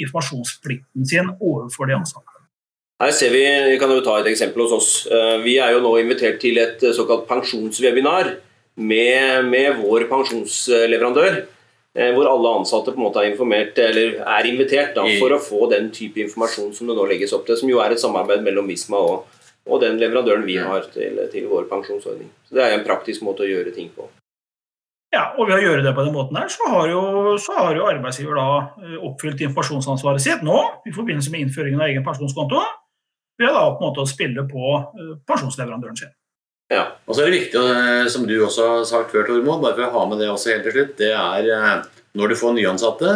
informasjonsplikten 0.00 1.06
sin 1.08 1.30
overfor 1.36 1.90
de 1.90 2.00
ansatte. 2.00 2.35
Her 3.02 3.12
ser 3.12 3.28
vi, 3.34 3.42
vi 3.70 3.76
kan 3.80 3.90
jo 3.92 4.00
ta 4.00 4.14
et 4.22 4.28
eksempel 4.30 4.62
hos 4.64 4.72
oss. 4.72 4.90
Eh, 5.12 5.36
Vi 5.44 5.58
er 5.60 5.74
jo 5.74 5.82
nå 5.84 5.90
invitert 6.00 6.38
til 6.40 6.56
et 6.62 6.80
eh, 6.82 6.94
såkalt 6.96 7.26
pensjonswebinar 7.28 8.30
med, 8.76 9.44
med 9.50 9.82
vår 9.82 10.06
pensjonsleverandør. 10.08 11.42
eh, 11.96 12.12
Hvor 12.16 12.30
alle 12.30 12.54
ansatte 12.62 12.94
på 12.94 12.96
en 12.96 13.04
måte 13.04 13.20
er 13.20 13.30
informert, 13.34 13.76
eller 13.78 14.16
er 14.24 14.48
invitert 14.48 14.94
da, 14.96 15.04
for 15.20 15.28
å 15.36 15.40
få 15.40 15.68
den 15.70 15.90
type 15.92 16.16
informasjon 16.24 16.72
som 16.72 16.86
det 16.88 16.96
nå 16.96 17.04
legges 17.10 17.34
opp 17.36 17.44
til. 17.46 17.56
Som 17.60 17.68
jo 17.68 17.82
er 17.84 17.92
et 17.92 18.00
samarbeid 18.00 18.40
mellom 18.46 18.66
Visma 18.72 18.96
og, 18.96 19.26
og 19.68 19.80
den 19.84 20.00
leverandøren 20.00 20.46
vi 20.48 20.56
har 20.56 20.88
til, 20.94 21.20
til 21.32 21.48
vår 21.52 21.68
pensjonsordning. 21.68 22.30
Så 22.48 22.54
Det 22.56 22.64
er 22.64 22.78
en 22.78 22.86
praktisk 22.88 23.20
måte 23.28 23.44
å 23.44 23.50
gjøre 23.50 23.74
ting 23.76 23.90
på. 23.92 24.08
Ja, 25.12 25.34
og 25.36 25.48
Ved 25.48 25.60
å 25.60 25.62
gjøre 25.68 25.84
det 25.84 25.92
på 25.94 26.02
den 26.04 26.16
måten 26.16 26.36
her, 26.36 26.48
så 26.48 26.64
har 26.72 26.88
jo, 26.88 27.36
så 27.40 27.52
har 27.60 27.76
jo 27.76 27.84
arbeidsgiver 27.92 28.36
da 28.40 28.48
oppfylt 29.04 29.40
informasjonsansvaret 29.46 30.20
sitt 30.24 30.42
nå 30.44 30.56
i 30.88 30.92
forbindelse 30.96 31.30
med 31.32 31.44
innføringen 31.44 31.80
av 31.80 31.88
egen 31.92 32.04
pensjonskonto. 32.04 32.64
Ved 33.40 33.52
da 33.52 33.64
på 33.68 33.82
en 33.82 33.90
måte 33.90 34.04
å 34.04 34.08
spille 34.08 34.46
på 34.48 34.70
eh, 34.78 35.12
pensjonsleverandøren 35.28 35.98
sin. 35.98 36.14
Ja. 36.72 36.86
Og 37.06 37.14
så 37.14 37.22
er 37.22 37.30
det 37.30 37.40
viktig, 37.40 37.60
eh, 37.60 38.06
som 38.12 38.24
du 38.28 38.34
også 38.40 38.70
har 38.70 38.86
sagt 38.88 39.12
før, 39.14 39.26
Tormod, 39.28 39.62
bare 39.62 39.76
for 39.76 39.86
å 39.86 39.92
ha 39.98 40.06
med 40.10 40.22
det 40.22 40.30
også 40.32 40.54
helt 40.54 40.66
til 40.66 40.76
slutt, 40.78 40.96
det 41.00 41.12
er 41.12 41.50
eh, 41.54 41.74
når 42.16 42.32
du 42.32 42.38
får 42.40 42.56
nyansatte, 42.56 43.12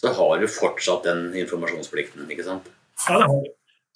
så 0.00 0.14
har 0.14 0.40
du 0.40 0.46
fortsatt 0.50 1.06
den 1.08 1.26
informasjonsplikten, 1.42 2.26
ikke 2.30 2.46
sant? 2.46 2.70
Ja, 3.08 3.18
det 3.20 3.28
har 3.28 3.44
du. 3.44 3.52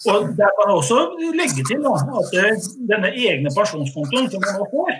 Og 0.06 0.28
Der 0.38 0.52
kan 0.54 0.68
jeg 0.70 0.76
også 0.78 0.98
legge 1.34 1.64
til 1.66 1.80
da, 1.82 1.96
at 2.20 2.66
denne 2.86 3.08
egne 3.10 3.50
pensjonskontoen 3.50 4.28
som 4.30 4.44
man 4.44 4.60
nå 4.60 4.68
får, 4.70 4.92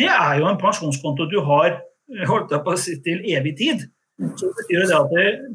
det 0.00 0.08
er 0.10 0.40
jo 0.40 0.48
en 0.50 0.58
pensjonskonto 0.58 1.28
du 1.30 1.38
har 1.46 1.76
holdt 2.26 2.50
deg 2.50 2.64
på 2.66 2.74
til 3.06 3.22
evig 3.36 3.54
tid. 3.60 3.84
Så 4.20 4.50
betyr 4.56 4.84
det 4.84 4.96
at 4.96 5.12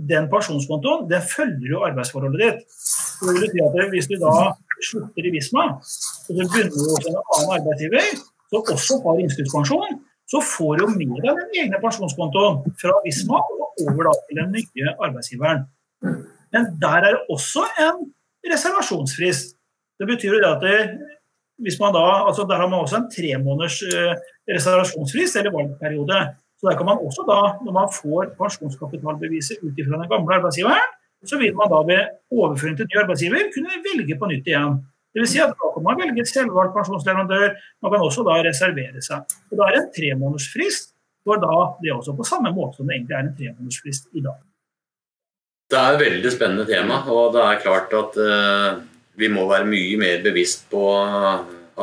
Den 0.10 0.30
pensjonskontoen 0.32 1.06
den 1.10 1.22
følger 1.36 1.74
jo 1.74 1.84
arbeidsforholdet 1.86 2.42
ditt. 2.42 2.64
Så 2.72 3.30
det 3.30 3.42
vil 3.42 3.52
si 3.54 3.64
at 3.66 3.92
Hvis 3.94 4.10
du 4.10 4.16
da 4.22 4.34
slutter 4.90 5.28
i 5.28 5.34
Visma, 5.36 5.66
og 5.78 6.32
så 6.34 6.42
begynner 6.42 6.74
du 6.74 6.82
hos 6.90 7.08
en 7.10 7.20
annen 7.22 7.54
arbeidsgiver 7.60 8.10
som 8.50 8.62
også 8.76 9.00
har 9.06 9.22
innskuddspensjon, 9.24 9.98
så 10.32 10.42
får 10.42 10.82
du 10.82 10.86
med 10.98 11.18
deg 11.22 11.40
den 11.42 11.60
egne 11.62 11.80
pensjonskontoen 11.84 12.64
fra 12.82 12.94
Visma 13.06 13.42
og 13.42 13.84
over 13.86 14.10
da 14.10 14.14
til 14.26 14.42
den 14.42 14.56
nye 14.58 14.96
arbeidsgiveren. 14.96 15.66
Men 16.54 16.72
der 16.82 17.06
er 17.08 17.12
det 17.16 17.34
også 17.34 17.66
en 17.86 18.08
reservasjonsfrist. 18.54 19.54
Det 20.00 20.08
betyr 20.10 20.38
jo 20.38 20.48
at 20.50 20.64
det, 20.64 20.80
hvis 21.64 21.78
man 21.80 21.94
da, 21.96 22.06
altså 22.28 22.44
Der 22.50 22.58
har 22.62 22.68
man 22.68 22.80
også 22.80 22.98
en 23.00 23.12
tre 23.12 23.38
måneders 23.44 23.78
eh, 23.82 24.16
reservasjonsfrist 24.56 25.36
eller 25.36 25.56
valgperiode. 25.56 26.20
Så 26.66 26.72
der 26.72 26.78
kan 26.80 26.88
man 26.90 26.98
også 27.08 27.22
da, 27.30 27.40
Når 27.66 27.74
man 27.80 27.90
får 28.02 28.24
pensjonskapitalbeviset 28.42 29.62
ut 29.62 29.78
fra 29.86 29.98
den 30.02 30.10
gamle 30.14 30.36
arbeidsgiveren, 30.38 30.90
så 31.30 31.38
vil 31.38 31.54
man 31.60 31.70
da 31.70 31.80
ved 31.92 32.02
overføring 32.34 32.78
til 32.78 32.88
ny 32.90 32.96
arbeidsgiver 33.04 33.52
kunne 33.54 33.84
velge 33.86 34.16
på 34.18 34.30
nytt 34.32 34.50
igjen. 34.50 34.80
Vil 35.14 35.28
si 35.30 35.40
at 35.46 35.54
Da 35.62 35.70
kan 35.76 35.86
man 35.86 36.02
velge 36.02 36.26
selvvalgt 36.26 36.74
pensjonsleverandør. 36.78 37.54
Man 37.82 37.92
kan 37.94 38.02
også 38.08 38.26
da 38.26 38.42
reservere 38.50 39.00
seg. 39.08 39.38
Og 39.52 39.54
Da 39.58 39.62
er 39.68 39.72
det 39.76 39.82
en 39.84 39.94
tremånedersfrist. 39.98 40.90
For 41.26 41.38
da 41.46 41.54
det 41.82 41.90
er 41.92 41.98
også 42.02 42.18
på 42.18 42.26
samme 42.26 42.50
måte 42.58 42.78
som 42.78 42.90
det 42.90 42.98
egentlig 42.98 43.16
er 43.18 43.24
en 43.28 43.38
tremånedersfrist 43.38 44.10
i 44.18 44.26
dag. 44.26 44.42
Det 45.70 45.80
er 45.80 45.94
et 45.94 46.04
veldig 46.06 46.32
spennende 46.34 46.66
tema, 46.66 46.98
og 47.14 47.34
det 47.34 47.42
er 47.46 47.62
klart 47.62 47.94
at 48.02 48.18
uh, 48.22 48.82
vi 49.22 49.30
må 49.30 49.46
være 49.50 49.70
mye 49.70 49.98
mer 50.02 50.22
bevisst 50.26 50.66
på 50.74 50.84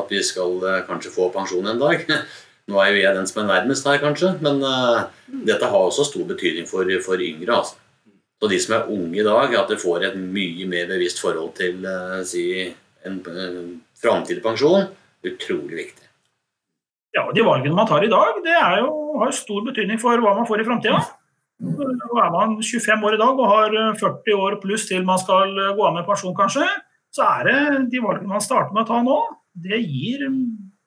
at 0.01 0.11
vi 0.11 0.23
skal 0.23 0.59
uh, 0.63 0.85
kanskje 0.91 1.15
få 1.15 1.31
pensjon 1.35 1.71
en 1.71 1.83
dag. 1.83 2.07
Nå 2.71 2.79
er 2.79 2.93
jo 2.93 3.01
jeg 3.03 3.17
den 3.17 3.27
som 3.27 3.43
er 3.43 3.49
nærmest 3.49 3.87
her, 3.89 3.99
kanskje, 4.03 4.37
men 4.43 4.61
uh, 4.63 5.09
dette 5.49 5.67
har 5.67 5.87
også 5.89 6.07
stor 6.07 6.27
betydning 6.29 6.69
for, 6.71 6.87
for 7.05 7.23
yngre. 7.23 7.57
Altså. 7.57 7.79
Så 8.39 8.51
de 8.51 8.59
som 8.63 8.77
er 8.77 8.91
unge 8.91 9.19
i 9.19 9.27
dag, 9.27 9.57
at 9.59 9.71
de 9.71 9.79
får 9.79 10.07
et 10.07 10.19
mye 10.19 10.69
mer 10.71 10.87
bevisst 10.91 11.23
forhold 11.23 11.53
til 11.59 11.83
uh, 11.87 12.21
si, 12.27 12.45
en 13.07 13.19
uh, 13.27 13.65
framtidig 13.99 14.45
pensjon, 14.45 14.87
utrolig 15.27 15.81
viktig. 15.81 16.07
Ja, 17.13 17.27
De 17.35 17.45
valgene 17.45 17.77
man 17.77 17.91
tar 17.91 18.07
i 18.07 18.13
dag, 18.13 18.39
det 18.47 18.55
jo, 18.81 18.95
har 19.21 19.35
stor 19.37 19.67
betydning 19.67 19.99
for 20.01 20.23
hva 20.23 20.37
man 20.39 20.49
får 20.49 20.63
i 20.63 20.69
framtida. 20.69 21.03
Er 21.63 22.31
man 22.33 22.57
25 22.63 23.05
år 23.07 23.15
i 23.15 23.21
dag 23.21 23.39
og 23.39 23.51
har 23.51 23.75
40 24.01 24.39
år 24.39 24.57
pluss 24.63 24.89
til 24.89 25.05
man 25.07 25.21
skal 25.21 25.53
gå 25.77 25.85
av 25.87 25.95
med 25.95 26.07
pensjon, 26.09 26.35
kanskje, 26.35 26.65
så 27.13 27.27
er 27.27 27.51
det 27.51 27.59
de 27.93 28.01
valgene 28.03 28.33
man 28.33 28.43
starter 28.43 28.73
med 28.73 28.87
å 28.87 28.89
ta 28.89 29.03
nå, 29.05 29.19
det 29.53 29.79
gir 29.85 30.25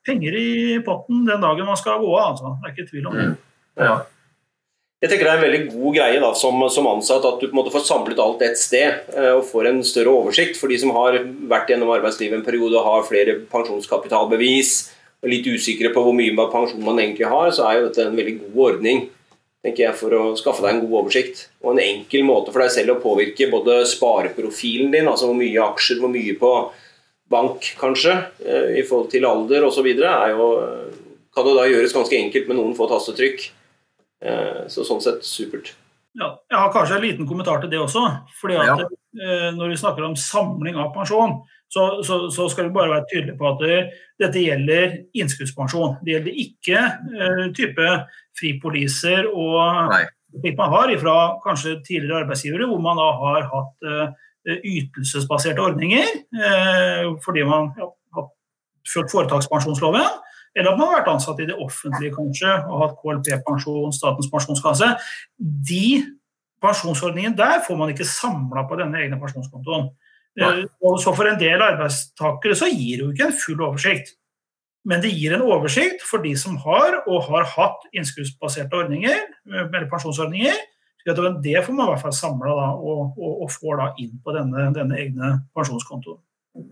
penger 0.06 0.38
i 0.40 0.50
potten 0.86 1.24
den 1.28 1.42
dagen 1.44 1.68
man 1.68 1.80
skal 1.80 2.02
gå 2.02 2.12
av. 2.18 2.36
Altså. 2.36 2.56
Det 2.62 2.70
er 2.70 2.76
ikke 2.76 2.92
tvil 2.92 3.10
om 3.10 3.18
det. 3.20 3.30
Ja. 3.82 3.96
Jeg 5.04 5.12
tenker 5.12 5.28
det 5.28 5.32
er 5.34 5.40
en 5.42 5.46
veldig 5.46 5.64
god 5.74 5.96
greie 5.98 6.20
da, 6.24 6.30
som, 6.40 6.62
som 6.72 6.88
ansatt 6.90 7.26
at 7.28 7.42
du 7.42 7.46
på 7.46 7.52
en 7.52 7.60
måte 7.60 7.74
får 7.74 7.84
samlet 7.86 8.22
alt 8.24 8.42
et 8.46 8.58
sted 8.58 9.12
eh, 9.14 9.34
og 9.36 9.44
får 9.50 9.70
en 9.70 9.82
større 9.86 10.14
oversikt. 10.22 10.58
For 10.58 10.72
de 10.72 10.80
som 10.82 10.94
har 10.96 11.20
vært 11.52 11.70
gjennom 11.70 11.92
arbeidslivet 11.94 12.40
en 12.40 12.46
periode 12.48 12.80
og 12.80 12.88
har 12.88 13.10
flere 13.10 13.36
pensjonskapitalbevis 13.52 14.72
og 15.26 15.30
litt 15.30 15.50
usikre 15.50 15.92
på 15.94 16.06
hvor 16.06 16.16
mye 16.16 16.48
pensjon 16.54 16.86
man 16.86 17.02
egentlig 17.02 17.28
har, 17.30 17.52
så 17.54 17.68
er 17.68 17.80
jo 17.80 17.90
dette 17.90 18.08
en 18.08 18.18
veldig 18.18 18.40
god 18.48 18.64
ordning 18.70 19.06
tenker 19.66 19.88
jeg, 19.88 19.98
for 19.98 20.14
å 20.14 20.24
skaffe 20.38 20.62
deg 20.62 20.76
en 20.76 20.82
god 20.86 21.00
oversikt. 21.02 21.48
Og 21.64 21.74
en 21.74 21.82
enkel 21.82 22.26
måte 22.28 22.54
for 22.54 22.62
deg 22.62 22.74
selv 22.74 22.96
å 22.96 23.02
påvirke 23.02 23.50
både 23.50 23.80
spareprofilen 23.90 24.94
din, 24.94 25.10
altså 25.10 25.30
hvor 25.30 25.40
mye 25.40 25.64
aksjer, 25.72 26.02
hvor 26.02 26.14
mye 26.14 26.36
på 26.38 26.52
bank 27.32 27.72
kanskje, 27.80 28.14
eh, 28.46 28.80
i 28.80 28.84
forhold 28.88 29.10
til 29.12 29.26
alder 29.26 29.66
osv., 29.68 29.88
kan 31.36 31.48
jo 31.50 31.56
da 31.58 31.66
gjøres 31.68 31.94
ganske 31.94 32.16
enkelt 32.16 32.48
med 32.48 32.56
noen 32.56 32.76
få 32.78 32.88
tastetrykk. 32.88 33.50
Eh, 34.24 34.62
Så 34.72 34.86
sånn 34.88 35.02
sett 35.04 35.26
supert. 35.28 35.74
Ja, 36.16 36.38
jeg 36.50 36.58
har 36.58 36.72
kanskje 36.72 36.96
en 36.96 37.04
liten 37.04 37.28
kommentar 37.28 37.60
til 37.62 37.70
det 37.70 37.80
også. 37.80 38.06
fordi 38.40 38.56
at 38.56 38.80
eh, 38.88 39.52
Når 39.52 39.70
vi 39.70 39.82
snakker 39.82 40.04
om 40.04 40.16
samling 40.16 40.76
av 40.80 40.94
pensjon, 40.96 41.42
så, 41.68 42.04
så, 42.04 42.30
så 42.32 42.48
skal 42.50 42.70
vi 42.70 42.76
bare 42.76 42.94
være 42.94 43.08
tydelige 43.12 43.38
på 43.40 43.48
at 43.50 43.64
det, 43.64 43.80
dette 44.22 44.44
gjelder 44.44 44.94
innskuddspensjon. 45.18 45.98
Det 46.06 46.14
gjelder 46.14 46.38
ikke 46.46 46.84
eh, 47.20 47.42
type 47.58 47.90
fripoliser 48.40 49.28
og 49.32 49.90
Nei. 49.92 50.06
slik 50.40 50.60
man 50.60 50.72
har 50.72 50.94
fra 51.02 51.18
kanskje 51.44 51.80
tidligere 51.84 52.24
arbeidsgivere, 52.24 52.70
hvor 52.70 52.80
man 52.84 53.02
da 53.02 53.10
har 53.20 53.50
hatt 53.52 53.90
eh, 53.90 54.06
eh, 54.06 54.14
ytelsesbaserte 54.46 55.62
ordninger 55.62 56.06
fordi 57.26 57.46
man 57.48 57.72
ja, 57.80 57.88
har 58.16 58.28
fulgt 58.94 59.14
foretakspensjonsloven, 59.16 60.06
eller 60.56 60.72
at 60.72 60.80
man 60.80 60.88
har 60.88 61.00
vært 61.02 61.14
ansatt 61.16 61.42
i 61.44 61.48
det 61.50 61.58
offentlige 61.60 62.14
kanskje 62.16 62.52
og 62.70 62.84
hatt 62.84 63.00
KLP-pensjon, 63.02 63.96
Statens 63.96 64.30
pensjonskasse. 64.32 64.92
De 65.42 65.88
pensjonsordningene 66.64 67.38
der 67.38 67.64
får 67.66 67.80
man 67.80 67.92
ikke 67.92 68.08
samla 68.08 68.64
på 68.70 68.78
denne 68.80 69.02
egne 69.02 69.20
pensjonskontoen. 69.22 69.90
Og 70.84 71.00
så 71.00 71.14
For 71.16 71.28
en 71.30 71.40
del 71.40 71.64
arbeidstakere 71.64 72.56
så 72.60 72.70
gir 72.72 73.00
det 73.00 73.04
jo 73.04 73.12
ikke 73.14 73.28
en 73.30 73.42
full 73.42 73.66
oversikt. 73.68 74.16
Men 74.86 75.02
det 75.02 75.16
gir 75.16 75.34
en 75.34 75.44
oversikt 75.44 76.04
for 76.06 76.22
de 76.22 76.36
som 76.38 76.58
har 76.62 77.02
og 77.10 77.24
har 77.32 77.48
hatt 77.56 77.88
innskuddsbaserte 77.96 78.78
ordninger, 78.78 79.24
eller 79.50 79.88
pensjonsordninger. 79.90 80.60
Det 81.06 81.66
får 81.66 81.74
man 81.74 81.86
i 81.86 81.92
hvert 81.94 82.02
fall 82.02 82.14
samla 82.18 82.54
og, 82.74 83.18
og, 83.18 83.34
og, 83.44 83.50
får 83.54 83.78
da 83.78 83.90
inn 84.02 84.16
på 84.26 84.34
denne, 84.34 84.70
denne 84.74 84.98
egne 84.98 85.34
pensjonskontoen. 85.54 86.18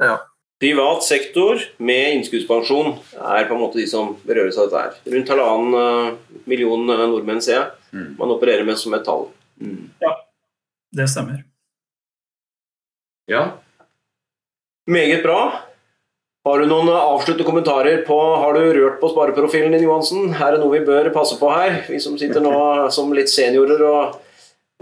Ja. 0.01 0.17
Privat 0.63 1.03
sektor 1.03 1.59
med 1.83 2.15
innskuddspensjon 2.15 2.93
er 3.19 3.47
på 3.49 3.55
en 3.55 3.61
måte 3.61 3.81
de 3.81 3.85
som 3.89 4.13
berøres 4.23 4.57
av 4.57 4.69
dette. 4.71 4.81
her. 4.81 5.13
Rundt 5.13 5.31
halvannen 5.33 5.75
eh, 5.79 6.37
million 6.49 6.85
eh, 6.87 7.03
nordmenn, 7.11 7.41
ser 7.43 7.57
jeg. 7.57 7.65
Mm. 7.91 8.07
Man 8.21 8.31
opererer 8.37 8.65
med 8.65 8.79
som 8.79 8.95
et 8.95 9.03
tall. 9.05 9.27
Mm. 9.59 9.91
Ja, 10.01 10.13
det 10.95 11.09
stemmer. 11.11 11.43
Ja. 13.29 13.43
Meget 14.87 15.21
bra. 15.25 15.41
Har 16.43 16.59
du 16.59 16.67
noen 16.67 16.89
avsluttende 16.91 17.47
kommentarer 17.47 18.01
på 18.03 18.17
Har 18.19 18.55
du 18.55 18.65
rørt 18.75 18.97
på 18.99 19.11
spareprofilen 19.13 19.71
din, 19.71 19.85
Johansen? 19.85 20.33
Er 20.33 20.55
det 20.55 20.63
noe 20.63 20.73
vi 20.73 20.85
bør 20.87 21.07
passe 21.15 21.37
på 21.39 21.51
her? 21.51 21.85
Vi 21.87 21.99
som 22.03 22.17
sitter 22.19 22.43
nå 22.43 22.55
som 22.91 23.13
litt 23.15 23.31
seniorer 23.31 23.83
og, 23.87 24.17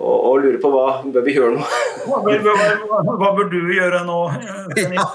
og, 0.01 0.17
og 0.27 0.41
lurer 0.43 0.57
på 0.61 0.71
hva 0.73 0.85
bør 1.05 1.25
vi 1.25 1.35
gjøre 1.37 1.55
nå? 1.55 1.65
Hva 2.09 2.19
bør, 2.25 2.41
hva, 2.89 3.01
hva 3.21 3.29
bør, 3.37 3.49
du 3.51 3.59
gjøre 3.75 4.01
nå? 4.07 4.19
Ja. 4.81 5.05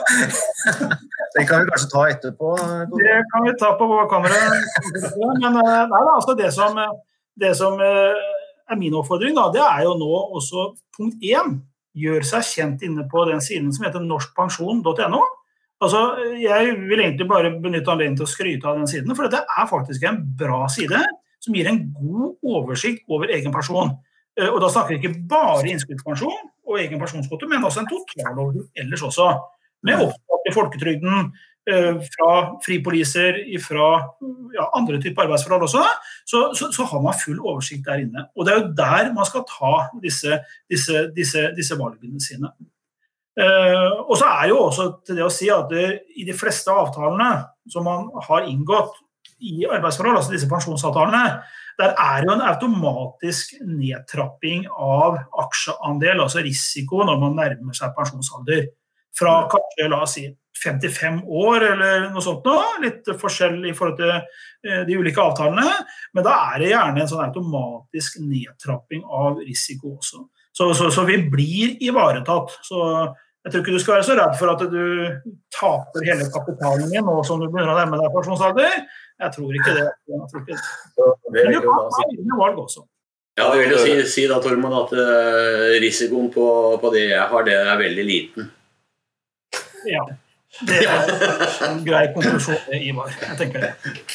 Det 1.36 1.44
kan 1.48 1.64
vi 1.64 1.68
kanskje 1.68 1.90
ta 1.92 2.02
etterpå? 2.08 2.54
Det 2.96 3.16
kan 3.32 3.44
vi 3.44 3.54
ta 3.60 3.72
på 3.76 3.88
kameraet. 4.08 4.68
Men 5.42 5.58
eh, 5.60 5.82
nei, 5.90 6.02
altså 6.14 6.36
det 6.38 6.48
som, 6.54 6.78
det 7.36 7.50
som 7.58 7.82
eh, 7.84 8.22
er 8.70 8.78
min 8.80 8.96
oppfordring, 8.96 9.36
da, 9.36 9.50
det 9.52 9.64
er 9.64 9.82
jo 9.84 9.96
nå 10.00 10.12
også 10.38 10.70
punkt 10.96 11.26
én. 11.26 11.58
Gjør 11.96 12.24
seg 12.28 12.48
kjent 12.48 12.82
inne 12.84 13.06
på 13.08 13.24
den 13.28 13.42
siden 13.44 13.68
som 13.72 13.86
heter 13.86 14.04
norskpensjon.no. 14.04 15.22
Altså, 15.84 16.00
Jeg 16.40 16.72
vil 16.88 17.02
egentlig 17.02 17.28
bare 17.28 17.52
benytte 17.52 17.92
anledningen 17.92 18.20
til 18.20 18.26
å 18.26 18.32
skryte 18.32 18.68
av 18.68 18.80
den 18.80 18.88
siden, 18.88 19.12
for 19.16 19.28
dette 19.28 19.44
er 19.44 19.68
faktisk 19.68 20.04
en 20.08 20.22
bra 20.40 20.64
side 20.72 21.02
som 21.44 21.56
gir 21.56 21.68
en 21.70 21.82
god 21.94 22.36
oversikt 22.56 23.04
over 23.12 23.32
egen 23.32 23.52
person. 23.54 23.92
Eh, 24.40 24.48
og 24.52 24.60
Da 24.60 24.70
snakker 24.72 24.94
vi 24.94 25.00
ikke 25.00 25.26
bare 25.28 25.66
innskuddspensjon 25.72 26.48
og 26.66 26.78
egen 26.82 27.00
pensjonskonto, 27.00 27.48
men 27.48 27.64
også 27.64 27.82
en 27.82 27.90
totalordning 27.90 28.68
ellers 28.76 29.04
også. 29.06 29.32
Med 29.86 30.02
opptak 30.02 30.48
i 30.48 30.54
folketrygden, 30.54 31.30
eh, 31.70 31.96
fra 32.14 32.30
fripoliser, 32.64 33.40
fra 33.64 33.88
ja, 34.54 34.68
andre 34.76 35.00
typer 35.02 35.26
arbeidsforhold 35.26 35.66
også, 35.68 35.84
så, 36.26 36.42
så, 36.54 36.70
så, 36.72 36.84
har 36.84 37.02
man 37.02 37.18
full 37.24 37.40
oversikt 37.40 37.86
der 37.86 38.04
inne. 38.04 38.28
Og 38.36 38.46
Det 38.46 38.54
er 38.54 38.60
jo 38.60 38.72
der 38.76 39.12
man 39.12 39.28
skal 39.28 39.44
ta 39.48 39.74
disse, 40.02 40.40
disse, 40.70 41.10
disse, 41.16 41.50
disse 41.56 41.78
valgene 41.78 42.20
sine. 42.20 42.52
Uh, 43.36 44.08
og 44.08 44.16
så 44.16 44.24
er 44.24 44.48
jo 44.48 44.62
også 44.64 44.84
til 45.04 45.18
det 45.18 45.24
å 45.26 45.32
si 45.32 45.50
at 45.52 45.66
det, 45.68 45.88
i 46.16 46.24
de 46.24 46.32
fleste 46.32 46.72
avtalene 46.72 47.44
som 47.68 47.84
man 47.84 48.06
har 48.24 48.46
inngått 48.48 48.94
i 49.44 49.66
arbeidsforhold, 49.68 50.16
altså 50.16 50.32
disse 50.32 50.48
pensjonsavtalene, 50.48 51.42
der 51.76 51.92
er 52.00 52.24
jo 52.24 52.32
en 52.32 52.44
automatisk 52.44 53.54
nedtrapping 53.60 54.64
av 54.72 55.18
aksjeandel, 55.44 56.22
altså 56.24 56.44
risiko, 56.44 57.02
når 57.04 57.20
man 57.20 57.36
nærmer 57.36 57.76
seg 57.76 57.92
pensjonsalder. 57.96 58.70
Fra 59.16 59.42
kanskje 59.52 59.88
la 59.92 60.02
oss 60.04 60.16
si 60.16 60.26
55 60.56 61.20
år 61.28 61.64
eller 61.72 62.06
noe 62.12 62.24
sånt 62.24 62.46
nå, 62.48 62.54
litt 62.84 63.08
forskjell 63.20 63.58
i 63.68 63.74
forhold 63.76 63.98
til 64.00 64.12
uh, 64.14 64.82
de 64.88 64.96
ulike 64.96 65.20
avtalene. 65.20 65.68
Men 66.16 66.26
da 66.26 66.38
er 66.54 66.62
det 66.62 66.72
gjerne 66.72 67.04
en 67.04 67.12
sånn 67.12 67.26
automatisk 67.26 68.18
nedtrapping 68.24 69.04
av 69.04 69.42
risiko 69.44 69.96
også. 69.98 70.24
Så, 70.56 70.70
så, 70.72 70.88
så 70.92 71.04
vi 71.04 71.20
blir 71.28 71.76
ivaretatt. 71.84 72.56
Så 72.64 72.80
jeg 73.46 73.52
tror 73.52 73.62
ikke 73.62 73.74
du 73.76 73.82
skal 73.82 73.98
være 73.98 74.06
så 74.08 74.14
redd 74.18 74.38
for 74.40 74.50
at 74.54 74.62
du 74.72 75.34
taper 75.54 76.06
hele 76.08 76.24
kapitalen 76.32 76.88
din 76.90 77.04
nå 77.06 77.20
som 77.28 77.38
du 77.38 77.46
begynner 77.46 77.74
å 77.74 77.76
nærme 77.76 78.00
deg 78.00 78.14
pensjonsalder. 78.16 78.80
Jeg 79.22 79.32
tror 79.36 79.56
ikke 79.56 79.72
det. 79.78 79.86
Jeg 80.12 80.28
tror 80.30 80.42
ikke 80.42 80.58
det. 80.58 81.08
Men 81.32 81.54
du 81.54 81.60
kan 81.64 81.88
ta 81.94 82.04
egne 82.10 82.42
valg 82.42 82.60
også. 82.66 82.84
Ja, 83.36 83.50
det 83.52 83.62
vil 83.62 83.72
jo 83.74 83.80
si, 83.80 83.96
si 84.08 84.22
da, 84.28 84.38
Tormod, 84.40 84.74
at 84.78 84.92
uh, 84.96 85.72
risikoen 85.82 86.30
på, 86.32 86.44
på, 86.80 86.92
det 86.94 87.10
jeg 87.10 87.26
har, 87.32 87.42
det 87.44 87.56
er 87.56 87.82
veldig 87.82 88.06
liten. 88.08 88.46
Ja. 89.88 90.06
Det 90.56 90.76
er 90.88 91.10
en 91.66 91.82
grei 91.84 92.06
konklusjon, 92.14 92.62
Ivar. 92.72 93.12
Jeg 93.12 93.36
tenker 93.36 93.60
det. 93.60 93.70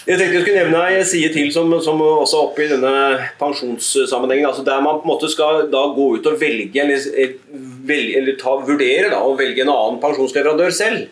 Jeg 0.08 0.18
tenkte 0.18 0.40
jeg 0.40 0.42
skulle 0.42 0.64
nevne 0.64 0.82
en 0.96 1.06
side 1.06 1.30
til 1.36 1.52
som, 1.54 1.70
som 1.86 2.02
også 2.02 2.40
er 2.40 2.48
oppe 2.48 2.66
i 2.66 2.70
denne 2.72 2.94
pensjonssammenhengen. 3.38 4.48
altså 4.50 4.66
Der 4.66 4.82
man 4.82 4.98
på 5.04 5.06
en 5.06 5.12
måte 5.12 5.30
skal 5.30 5.68
da 5.70 5.84
gå 5.94 6.08
ut 6.18 6.30
og 6.32 6.40
velge, 6.42 6.82
eller, 6.82 7.38
velge, 7.86 8.18
eller 8.18 8.40
ta, 8.42 8.56
vurdere 8.66 9.12
da, 9.14 9.22
og 9.22 9.38
velge 9.38 9.62
en 9.62 9.74
annen 9.76 10.02
pensjonsleverandør 10.02 10.74
selv. 10.74 11.12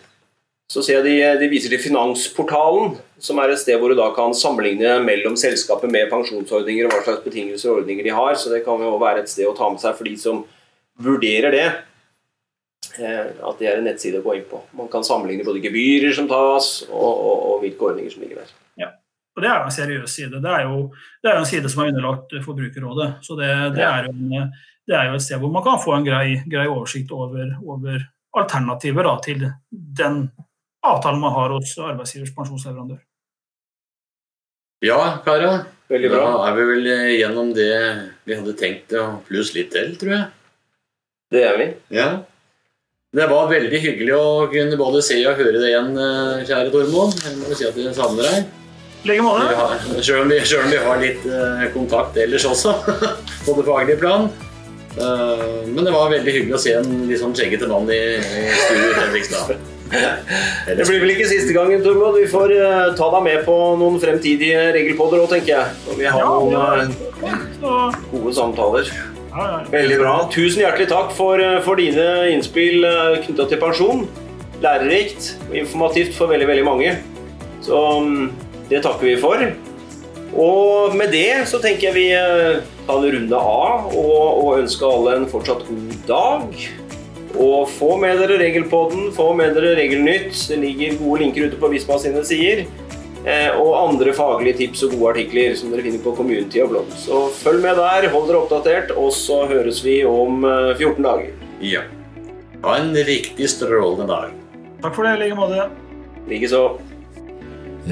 Så 0.70 0.84
ser 0.86 1.00
jeg 1.00 1.06
de, 1.08 1.14
de, 1.40 1.50
viser 1.50 1.72
til 1.72 1.82
Finansportalen, 1.82 2.92
som 3.18 3.40
er 3.42 3.50
et 3.50 3.58
sted 3.58 3.74
hvor 3.80 3.90
du 3.90 3.98
da 3.98 4.06
kan 4.14 4.30
sammenligne 4.38 5.00
mellom 5.02 5.34
selskapet 5.38 5.90
med 5.90 6.06
pensjonsordninger 6.12 6.86
og 6.86 6.92
hva 6.94 7.00
slags 7.02 7.24
betingelser 7.24 7.72
og 7.72 7.80
ordninger 7.80 8.06
de 8.06 8.12
har. 8.14 8.36
Så 8.38 8.52
det 8.52 8.62
kan 8.62 8.78
jo 8.84 8.92
være 9.02 9.24
et 9.24 9.32
sted 9.32 9.48
å 9.50 9.56
ta 9.58 9.66
med 9.72 9.82
seg 9.82 9.96
for 9.98 10.06
de 10.06 10.14
som 10.20 10.44
vurderer 11.02 11.56
det. 11.56 11.66
Eh, 13.02 13.32
at 13.34 13.58
det 13.58 13.66
er 13.66 13.80
en 13.80 13.88
nettside 13.88 14.20
å 14.20 14.26
gå 14.28 14.36
inn 14.38 14.46
på. 14.46 14.60
Man 14.78 14.86
kan 14.92 15.02
sammenligne 15.06 15.46
både 15.46 15.62
gebyrer 15.64 16.14
som 16.14 16.28
tas, 16.30 16.68
og, 16.86 17.10
og, 17.10 17.42
og 17.50 17.64
hvilke 17.64 17.88
ordninger 17.88 18.14
som 18.14 18.22
ligger 18.22 18.44
der. 18.44 18.52
Ja. 18.84 18.92
Og 19.34 19.42
Det 19.42 19.50
er 19.50 19.56
jo 19.56 19.70
en 19.72 19.74
seriøs 19.74 20.14
side. 20.20 20.42
Det 20.44 20.52
er 20.54 20.68
jo, 20.68 20.84
det 21.22 21.32
er 21.32 21.34
jo 21.38 21.42
en 21.42 21.50
side 21.50 21.72
som 21.72 21.82
er 21.82 21.90
underlagt 21.90 22.36
Forbrukerrådet. 22.44 23.08
Så 23.26 23.34
det, 23.40 23.50
det, 23.74 23.82
er 23.88 24.06
jo 24.06 24.14
en, 24.14 24.54
det, 24.86 24.94
er 24.94 25.10
jo 25.10 25.18
et 25.18 25.26
sted 25.26 25.42
hvor 25.42 25.50
man 25.54 25.66
kan 25.66 25.82
få 25.82 25.96
en 25.96 26.06
grei, 26.06 26.38
grei 26.50 26.68
oversikt 26.70 27.10
over, 27.16 27.56
over 27.66 28.06
alternativer 28.38 29.10
da, 29.10 29.16
til 29.26 29.48
den 29.70 30.22
avtalen 30.86 31.20
man 31.20 31.34
har 31.36 31.54
hos 31.56 31.76
arbeidsgivers 31.78 32.34
pensjonsleverandør. 32.36 33.00
Ja, 34.84 35.20
Kara. 35.24 35.64
Veldig 35.90 36.10
bra. 36.12 36.26
Da 36.30 36.48
er 36.48 36.56
vi 36.56 36.66
vel 36.68 36.90
gjennom 37.18 37.50
det 37.56 37.72
vi 38.24 38.36
hadde 38.36 38.56
tenkt, 38.56 38.94
pluss 39.26 39.52
litt 39.56 39.72
til, 39.74 39.96
tror 40.00 40.14
jeg. 40.14 40.28
Det 41.30 41.42
er 41.46 41.58
vi. 41.58 41.66
Ja. 41.94 42.08
Det 43.10 43.26
var 43.26 43.50
veldig 43.50 43.78
hyggelig 43.82 44.14
å 44.14 44.46
kunne 44.52 44.78
både 44.78 45.02
se 45.02 45.18
og 45.26 45.38
høre 45.38 45.58
det 45.58 45.72
igjen, 45.72 45.90
eh, 45.98 46.44
kjære 46.46 46.70
Tormod. 46.70 47.16
Jeg 47.26 47.38
må 47.40 47.58
si 47.58 47.66
at 47.66 47.78
jeg 47.78 47.94
savner 47.96 48.28
deg. 48.28 48.44
Like 49.08 49.24
måte. 49.24 49.48
Om 50.20 50.30
vi, 50.30 50.38
selv 50.46 50.66
om 50.66 50.70
vi 50.70 50.78
har 50.84 51.00
litt 51.00 51.26
uh, 51.26 51.64
kontakt 51.74 52.18
ellers 52.20 52.44
også, 52.44 52.74
på 53.46 53.56
det 53.56 53.66
faglige 53.66 54.00
plan. 54.02 54.28
Men 55.00 55.86
det 55.86 55.94
var 55.94 56.10
veldig 56.12 56.34
hyggelig 56.34 56.56
å 56.58 56.60
se 56.60 56.74
en 56.76 56.90
litt 57.08 57.22
sånn 57.22 57.34
skjeggete 57.34 57.68
mann 57.70 57.88
i, 57.94 58.00
i 58.20 58.46
studio 58.58 58.88
i 58.90 58.96
Fredrikstad. 58.98 59.79
Det 60.78 60.84
blir 60.86 61.00
vel 61.02 61.14
ikke 61.16 61.28
siste 61.30 61.54
gangen, 61.56 61.82
Tormod. 61.84 62.18
Vi 62.20 62.28
får 62.30 62.52
uh, 62.54 62.90
ta 62.98 63.08
deg 63.16 63.24
med 63.26 63.46
på 63.46 63.56
noen 63.80 63.98
fremtidige 64.02 64.68
regelpodder 64.76 65.24
òg, 65.24 65.32
tenker 65.34 65.56
jeg. 65.56 65.78
Når 65.88 65.98
vi 65.98 66.10
har 66.10 66.28
noen 66.30 66.94
gode 68.12 68.36
samtaler. 68.36 68.92
Veldig 69.70 69.98
bra. 70.00 70.14
Tusen 70.32 70.64
hjertelig 70.64 70.88
takk 70.90 71.12
for, 71.14 71.38
eh, 71.38 71.60
for 71.62 71.78
dine 71.78 72.32
innspill 72.32 72.84
eh, 72.84 73.20
knytta 73.24 73.46
til 73.48 73.60
pensjon. 73.62 74.06
Lærerikt 74.60 75.36
og 75.48 75.56
informativt 75.56 76.16
for 76.16 76.30
veldig, 76.32 76.48
veldig 76.50 76.64
mange. 76.66 76.96
Så 77.62 77.78
mm, 78.02 78.32
det 78.70 78.82
takker 78.82 79.06
vi 79.06 79.16
for. 79.20 79.44
Og 80.30 80.94
med 80.94 81.10
det 81.14 81.46
så 81.50 81.60
tenker 81.62 81.90
jeg 81.90 81.96
vi 81.96 82.08
eh, 82.14 82.60
tar 82.86 82.98
en 82.98 83.14
runde 83.14 83.38
av 83.38 83.94
og, 83.94 84.44
og 84.44 84.58
ønsker 84.58 84.90
alle 84.90 85.16
en 85.20 85.30
fortsatt 85.30 85.66
god 85.68 85.96
dag. 86.10 86.66
Og 87.38 87.68
få 87.70 87.94
med 88.00 88.18
dere 88.18 88.38
Regelpodden, 88.40 89.10
få 89.14 89.30
med 89.38 89.54
dere 89.56 89.76
Regelnytt. 89.78 90.34
Det 90.50 90.58
ligger 90.58 90.98
gode 90.98 91.24
linker 91.24 91.50
ute 91.50 91.60
på 91.60 91.70
Visma 91.72 91.98
sine 92.02 92.24
sider. 92.26 92.64
Eh, 93.20 93.50
og 93.60 93.74
andre 93.76 94.14
faglige 94.16 94.56
tips 94.62 94.86
og 94.86 94.94
gode 94.96 95.10
artikler 95.12 95.52
som 95.58 95.72
dere 95.72 95.84
finner 95.84 96.00
på 96.00 96.14
Community 96.16 96.62
og 96.64 96.70
blogg. 96.72 96.94
Så 96.96 97.26
følg 97.42 97.60
med 97.66 97.76
der, 97.76 98.08
hold 98.14 98.30
dere 98.30 98.40
oppdatert, 98.40 98.94
og 98.96 99.12
så 99.12 99.42
høres 99.50 99.82
vi 99.84 100.00
om 100.08 100.40
14 100.46 100.88
eh, 100.88 101.02
dager. 101.04 101.34
Ja. 101.60 101.84
Ha 102.64 102.78
en 102.80 102.94
riktig 102.96 103.50
strålende 103.52 104.08
dag. 104.08 104.32
Takk 104.80 104.96
for 104.96 105.04
det, 105.04 105.18
i 105.18 105.26
like 105.26 105.36
måte. 105.36 105.68
Likeså. 106.30 106.64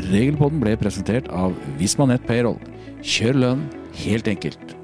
Regelpodden 0.09 0.65
ble 0.65 0.75
presentert 0.81 1.29
av 1.29 1.53
Visma 1.81 2.09
Nett 2.09 2.25
Payroll. 2.29 2.59
Kjør 3.05 3.41
lønn 3.45 3.69
helt 4.01 4.29
enkelt. 4.33 4.78